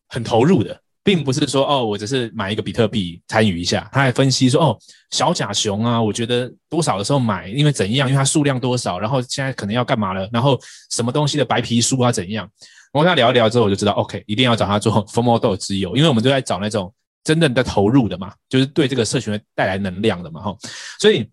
[0.07, 3.89] 很投入的，并不是说哦，我只是买一个比特币参与一下。
[3.91, 4.77] 他还分析说，哦，
[5.09, 8.07] 小甲熊啊，我觉得多少的时候买，因为怎样？
[8.07, 10.29] 因为它数量多少，然后现在可能要干嘛了？
[10.31, 10.59] 然后
[10.91, 12.47] 什么东西的白皮书啊怎样？
[12.93, 16.93] 我跟他聊一聊之后，我就知道，OK，一定要找他做 FOMO Dog 之友，因为我们都在找那种
[17.23, 20.57] 真正的投入的嘛，就是对这个社群带来能量的嘛，哈。
[20.99, 21.27] 所以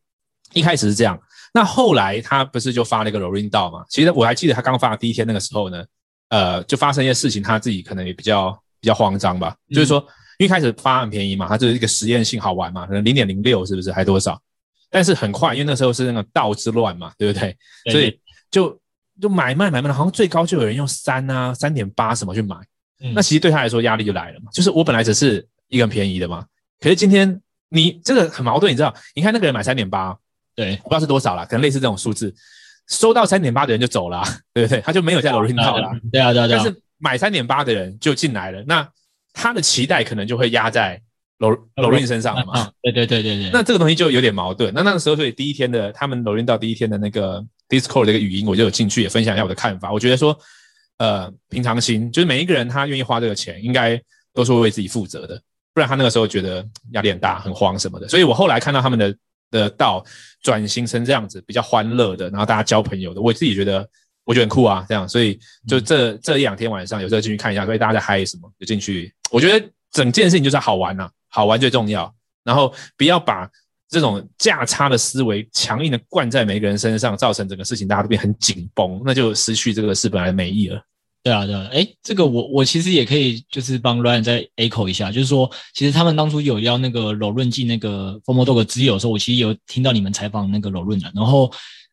[0.53, 1.19] 一开始是这样。
[1.57, 3.83] 那后来他不是就发了一个 Lauryn DAO 嘛？
[3.89, 5.83] 其实我还记得他刚发的第一天那个时候呢，
[6.29, 9.57] 呃，就发生一些事情，他自己可能也比较比较慌张吧。
[9.71, 9.99] 嗯、就是说，
[10.37, 14.39] 因为开始发很便宜嘛，它就是一个实验性好玩嘛，可能零点零六是不是还多少？
[14.91, 17.57] 但是很快，因为那时候是那个道之乱嘛，对不对？
[17.91, 18.21] 所以
[18.51, 18.79] 就
[19.19, 22.55] 就买卖买卖，好像最高就有人用三啊三点八什么去买。
[23.01, 26.45] 嗯、那其实对他来说压力就来了嘛，就是我本来只是一个很便宜的嘛，
[26.81, 27.41] 可是今天
[27.71, 28.95] 你这个很矛盾，你知道？
[29.15, 30.15] 你看那个人买三点八。
[30.57, 32.35] 对，我不知道是多少啦，可能类似这种数字，
[32.89, 34.23] 收到三点八的人就走了，
[34.55, 34.81] 对不对？
[34.81, 36.61] 他就没有在 Lauryn DAO 了，对啊，对啊，对啊。
[36.61, 38.89] 但是买三点八的人就进来了，那
[39.35, 40.99] 他的期待可能就会压在
[41.39, 42.71] Lauryn 身上了嘛？
[42.81, 43.51] 对对对对对。
[43.53, 44.73] 那这个东西就有点矛盾。
[44.73, 49.93] 那那个时候，所以第一天的他们 Lauryn DAO 第一天的那个 Discord 的一个语音，我就有进去也分享一下我的看法。
[49.93, 50.35] 我觉得说，
[50.97, 54.01] 呃，平常心，就是每一个人他愿意花这个钱，应该
[54.33, 55.39] 都是会为自己负责的，
[55.75, 58.09] 不然他那个时候觉得压力很大、很慌什么的。
[58.09, 59.15] 所以我后来看到他们的。
[59.51, 60.05] 的道
[60.43, 63.89] 转型成这样子比较欢乐的，然后大家交朋友的，我自己觉得
[64.25, 72.13] 我觉得很酷啊，这样，所以就这、嗯、这一两天晚上有时候进去看一下，所以大家在嗨什么就进去，我觉得整件事情就是好玩呐、啊，好玩最重要，
[72.45, 73.49] 然后不要把
[73.89, 80.83] 这种价差的思维强硬的灌在每个人身上，造成整个事情大家都变很紧绷，那就失去这个事本来的美意了。
[81.27, 91.51] 对啊，对啊，哎，这个我我其实也可以就是帮 Ryan 再 echo 一下，就是说，其实他们当初有要那个柔润剂那个 Formo Dog 只有的时候，我其实有听到你们采访那个柔润的，然后。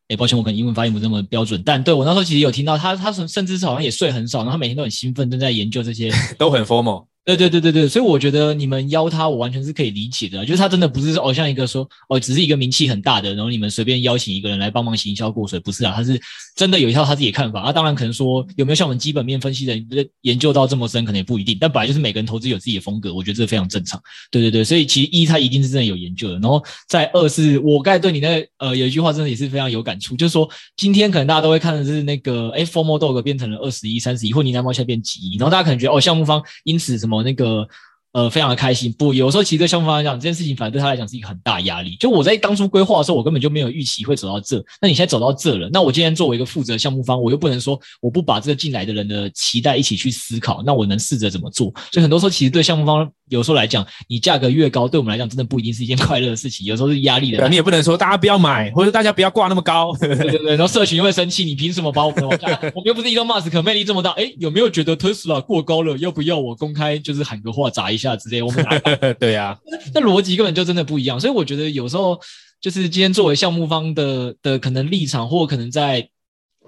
[0.09, 7.05] 哎，抱歉，我可能英文发音不那么标准，但对我那时候其实有听到他，他甚甚至是好像也睡很少，然后每天都很兴奋，正在研究这些， 都很 formal。
[7.25, 10.45] 对对对对对，所以我觉得你们邀他，我完全是可以理解的。
[10.45, 15.93] 就是他真的不是说哦，像一个说哦，只是一个名气很大的，然后你们随便邀请一个人来帮忙行销过水，不是啊？
[15.95, 16.19] 他是
[16.53, 17.61] 真的有一套他自己的看法。
[17.61, 21.57] 啊，当然可能说有没有像我们基本面分析的研究到这么深，可能也不一定。
[21.61, 23.97] 但本来就是每个人投资有自己的风格，我觉得这非常正常。
[24.29, 26.33] 对对对，所以其实一他一定是真的有研究的。
[26.39, 37.67] 然后在二是我刚才对你那呃有一句话真的也是非常有感触，就是说今天可能大家都会看的是那个哎，formal Dog 变成了二十一、三十一，或你那猫现在变几亿，然后大家可能觉得哦，项目方因此什么我那个。
[38.13, 38.93] 呃，非常的开心。
[38.93, 41.95] 不，有时候其实对项目方来讲，这件事情反而对他来讲是一个很大压力。
[41.99, 44.63] 就我在当初规划的时候，我根本就没有预期会走到这。
[44.79, 50.61] 那你现在走到这了，那我今天作为一个负责项目方，我又不能说我不把这个进来的人的期待一起去思考。
[50.63, 51.73] 那我能试着怎么做？
[51.91, 56.67] 所以很多时候，其实对项目方有时候来讲，你价格越高，对我们来讲真的不一定是一件快乐的事情。
[56.67, 57.39] 有时候是压力的。
[57.39, 59.91] 对，你也不能说大家不要买，或者大家不要挂那么高。
[59.99, 62.47] 对对对，然后社群又会生气，你凭什么把我们往下？
[62.75, 64.11] 我们又不是 Elon Musk，魅力这么大。
[64.11, 65.97] 哎，有没有觉得 Tesla 过高了？
[65.97, 68.41] 要不要我公开就是喊个话砸一下之类？
[68.41, 68.79] 我们来。
[69.19, 69.59] 对呀、啊，
[69.93, 72.19] 那逻辑根本就真的不一样，所以我觉得有时候
[72.61, 76.09] 就是今天作为项目方的的可能立场，或可能在。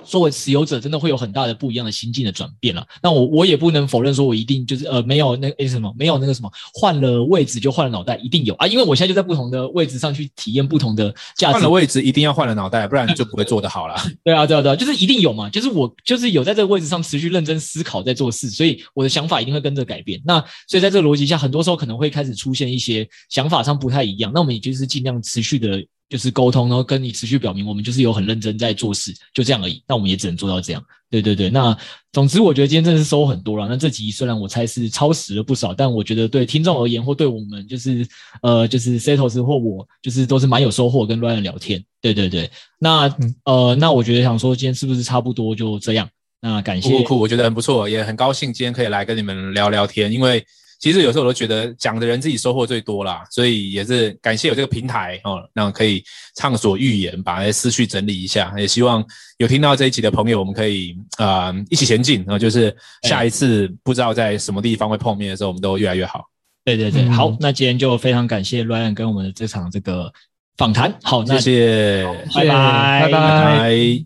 [0.06, 2.86] 作为持有者，真的会有很大的不一样的心境的转变了。
[3.02, 11.54] 那我我也不能否认说，我一定就是呃没有那个诶什么，没有那个什么换了位置就换了脑袋，一定有啊，因为我现在就在不同的位置上去体验不同的价值。
[11.54, 13.96] 换了位置一定要换了脑袋，不然就不会做得好了。
[14.24, 20.22] 对啊，对啊，对啊，就是一定有嘛，就是我就是有在这个位置上持续认真思考在做事，所以我的想法一定会跟着改变。
[20.26, 24.32] 那所以在这个逻辑下，很多时候可能会开始出现一些想法上不太一样。
[24.34, 25.84] 那我们也就是尽量持续的。
[26.10, 29.84] 就是沟通，然后跟你持续表明，我们就是有很认真在做事，就这样而已。
[29.88, 30.84] 那我们也只能做到这样。
[31.10, 31.76] 对对对，那
[32.12, 33.68] 总之我觉得今天真的是收获很多了。
[33.68, 38.06] 那这集虽然我猜是超时了不少，但我觉得对听众而言，或对我们就是
[38.42, 41.06] 呃就是 Setos 或我，就是都是蛮有收获。
[41.06, 42.50] 跟 Ryan 聊天，对对对。
[42.80, 43.16] 那
[43.46, 46.10] 呃那我觉得想说，今天是不是差不多就这样？
[46.42, 50.46] 那感谢，酷酷，我觉得很不错，也很高兴今天可以来跟你们聊聊天，因为。
[50.80, 56.04] 其实有时候我都觉得讲的人自己收获最多啦，所以也是感谢有这个平台哦，让可以
[56.36, 58.54] 畅所欲言，把那些思绪整理一下。
[58.58, 59.04] 也希望
[59.38, 66.26] 有听到这一集的朋友，我们可以啊、呃、一起前进啊、哦，就是下一次不知道在什么地方会碰面的时候，我们都越来越好。
[66.64, 70.12] 对对对，嗯、好，那今天就非常感谢 Ryan 跟我们的这场这个
[70.58, 70.94] 访谈。
[71.04, 74.06] 好，那谢谢，拜拜，拜拜。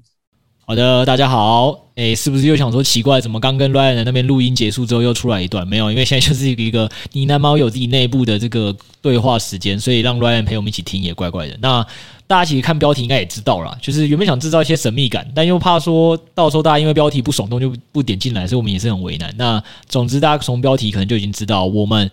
[0.65, 1.88] 好的，大家好。
[1.99, 5.67] 诶，是不是又想说奇怪，怎么刚跟 Ryan 的那边录音结束之后又出来一段？
[5.67, 11.57] 没有，因为现在就是一个呢喃猫有自己内部的这个对话时间，所以让 Ryan 陪我们一起听也怪怪的。
[11.61, 11.85] 那
[12.26, 19.34] 大家其实看标题应该也知道了，就是原本想制造一些神秘感，但又怕说到时候大家因为标题不耸动就不点进来，所以我们也是很为难。
[19.38, 22.09] 那总之大家从标题可能就已经知道，我们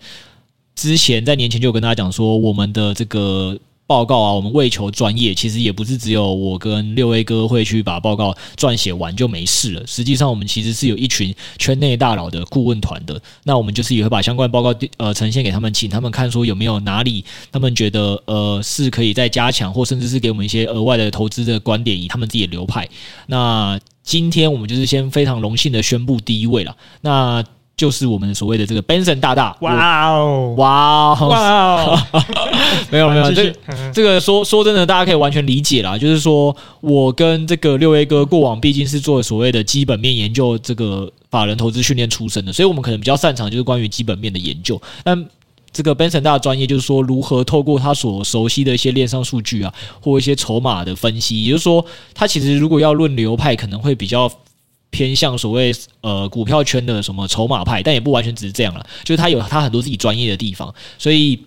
[0.75, 3.57] 之前在年前就有跟大家讲说，我们的这个。
[3.87, 9.87] 报告啊，我们为求专业，其实也不是只有我跟六 A 哥会去把报告撰写完就没事了。
[9.87, 13.19] 实际上，我们其实是有一群圈内大佬的顾问团的。
[13.45, 22.87] 那我们就是也会把相关报告呃呈现给他们，请他们看说有没有哪里他们觉得呃是可以再加强，或甚至是给我们一些额外的投资的观点，以他们自己的流派。
[23.25, 26.75] 那今天我们就是先非常荣幸的宣布第一位了。
[27.01, 27.43] 那。
[27.77, 31.99] 就是我们所谓的这个 Benson 大大，哇哦，哇哦，哇哦，
[32.89, 33.53] 没 有没有，这
[33.93, 35.95] 这个说说真的，大家可以完全理解啦。
[35.95, 44.81] 就是说我跟这个六 A 哥过往毕竟是做所谓的基本面研究，这个法人投资训练出身的，所以我们可能比较擅长就是关于基本面的研究。
[45.03, 45.25] 但
[45.71, 49.71] 这个 Benson 大大专业就是说如何透过他所熟悉的一些链上数据啊，
[50.01, 51.85] 或一些筹码的分析，也就是说，
[52.15, 54.27] 他其实如果要论流派，可能会比较。
[54.89, 61.39] 偏向所谓呃股票圈的什么筹码派，但也不完全只是这样了，就是他有他很多自己专业的地方，所以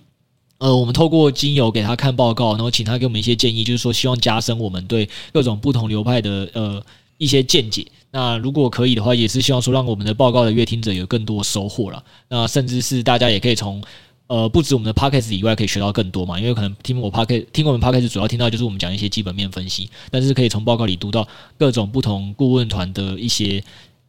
[0.59, 6.83] 呃我们透过精油给他看报告，然后请他给我们一些建议，就是说希望加深我们对各种不同流派的呃
[7.19, 7.87] 一些见解。
[8.11, 12.03] 那如果可以的话，也是希望说让我们的报告的阅听者有更多收获了。
[12.29, 13.83] 那甚至是大家也可以从。
[14.31, 16.39] 呃，不止我们的 podcast 以外，可以学到更多嘛。
[16.39, 21.27] 因为可能听我 podcast，听我们 podcast 主要听到就是我们讲一些基本面分析，但是可以从报告里读到
[21.59, 23.61] 各种不同顾问团的一些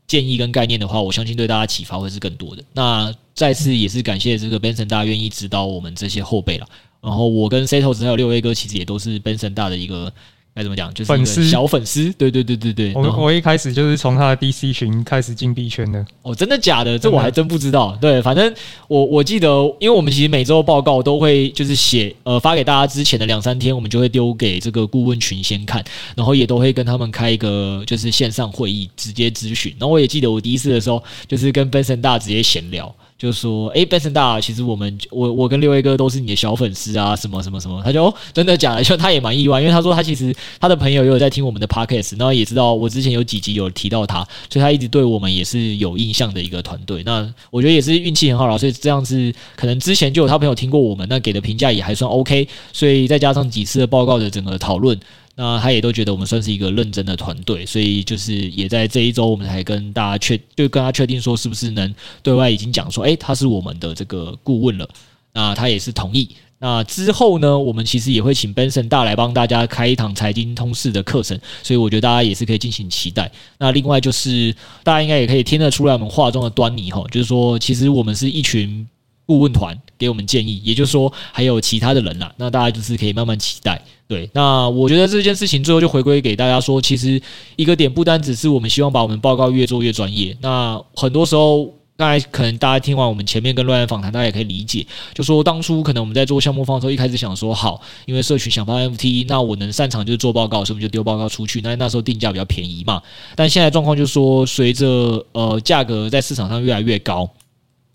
[0.06, 2.64] 建议跟概念的话，我相信对大家启发会是更多的。
[2.74, 6.68] 那再次也是感谢这个 Benson 大愿意指导我们这些后辈了。
[7.02, 10.14] 然后我跟 Setos 还有六 A 哥其实也都是 Benson 大的一个
[10.54, 10.94] 该怎么讲？
[10.94, 12.94] 就是粉丝小粉丝，对对对对对。
[12.94, 16.06] 我我一开始就是从他的 DC 群开始进币圈的。
[16.24, 17.00] 哦，真的假的？
[17.00, 17.98] 这我还真不知道。
[18.02, 18.54] 对，反正
[18.90, 19.48] 我我记得，
[19.80, 25.84] 因为我们其实每周报告都会就是写呃发给大家之前的两三天，我们就会丢给这个顾问群先看，
[26.16, 29.74] 然后也都会跟他们开一个就是线上会议直接咨询。
[29.80, 32.94] 然后我也记得我第一次的时候，就是跟 Benson 大直接闲聊。
[33.22, 38.82] 就说，哎，Benson 大，其实我们我我跟六 A 哥都是你的小粉丝啊，什么什么什么，他就、真的假的？
[38.84, 47.04] 就他也蛮意外，因为他说他其实他的朋友也有在听我们的 Podcast，然后也知道我之前有几集有提到他，所以他一直对我们也是有印象的一个团队。
[47.06, 55.00] 那我觉得也是运气很好了，所以这样子可能之前就有他朋友听过我们，那给的评价也还算 OK，所以再加上几次的报告的整个讨论。
[55.42, 61.92] 那他也都觉得我们算是一个认真的团队，所以就是也在这一周，我们才跟大家确就跟他确定说，是不是能
[62.22, 64.88] 对外已经讲说，诶，他是我们的这个顾问了。
[65.34, 66.30] 那他也是同意。
[66.60, 73.32] 那之后呢，我们其实也会请 Benson 大来帮大家开一堂财经通识的课程，所以我觉得大家也是可以进行期待。
[73.58, 78.88] 那另外就是大家应该也可以听得出来我们话中的端倪哈，就是说其实我们是一群
[79.32, 83.82] 顾问团给我们建议，也就是说还有其他的人啦，那大家就是可以慢慢期待。
[84.06, 87.22] 对，那我觉得这件事情最后就回归给大家说，其实
[87.56, 90.36] 一个点不单只是我们希望把我们报告越做越专业。
[90.42, 91.64] 那很多时候，
[91.96, 101.62] 刚才可能大家听完我们前面跟乱谈访谈，大家也可以理解，就说当初可能我们在做项目方的时候，一开始想说好，因为社群想发 NFT，那我能擅长就是做报告，所以我们就丢报告出去。
[101.62, 103.02] 那那时候定价比较便宜嘛，
[103.38, 107.30] 但现在状况就是说，随着呃价格在市场上越来越高，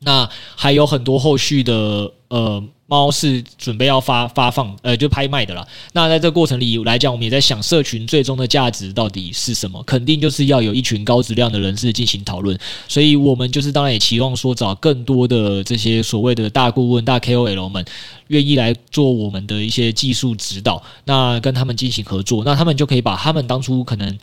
[0.01, 2.63] 那还有很多后续的呃。
[2.89, 5.67] 猫是准备要发发放，呃，就拍卖的啦。
[5.93, 9.83] 那在这个过程里来讲，我们也在想，社群最终的价值到底是什么？
[9.83, 12.57] 肯定就是要有一群高质量的人士进行讨论。
[12.87, 17.85] 所以，我们就是当然也期望说，找更多的这些所谓的大顾问、大 KOL 们，
[18.29, 24.17] 愿意来做我们的一些技术指导，那跟他们进行合作，那他们就可以把他们当初可能。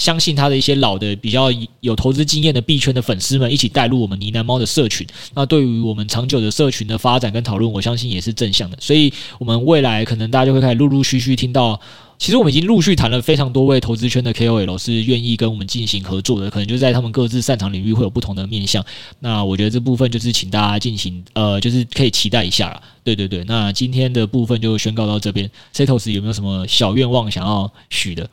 [0.00, 1.50] 相信他的一些老的比较
[1.80, 8.78] 有投资经验的币圈的粉丝们一起带入我们呢喃猫的社群，那对于我们长久的社群的发展跟讨论，我相信也是正向的。
[8.80, 11.78] 所以，我们未来可能大家就会开始陆陆续续听到，
[12.18, 18.82] 其实我们已经陆续谈了非常多位投资圈的 KOL 是愿意跟我们进行合作的，可能就在他们各自擅长领域会有不同的面向。
[19.18, 22.82] 那我觉得这部分就是请大家进行呃，就是可以期待一下啦。
[23.04, 25.50] 对对对，那今天的部分就宣告到这边。
[25.74, 28.28] Setos 有没有什么小愿望想要许的？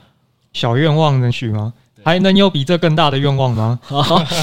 [0.57, 1.71] 小愿望能许吗？
[2.03, 3.79] 还能有比这更大的愿望吗？
[3.89, 4.01] 哦，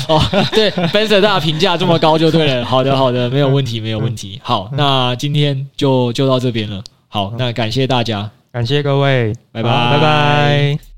[0.09, 0.21] 哦，
[0.53, 2.65] 对，Benson 大评价这么高就对了。
[2.67, 4.41] 好的，好的，没有问题，没有问题。
[4.45, 6.83] 好，那今天就就到这边了。
[7.09, 10.94] 好，那感谢大家，感谢各位，拜拜，拜拜。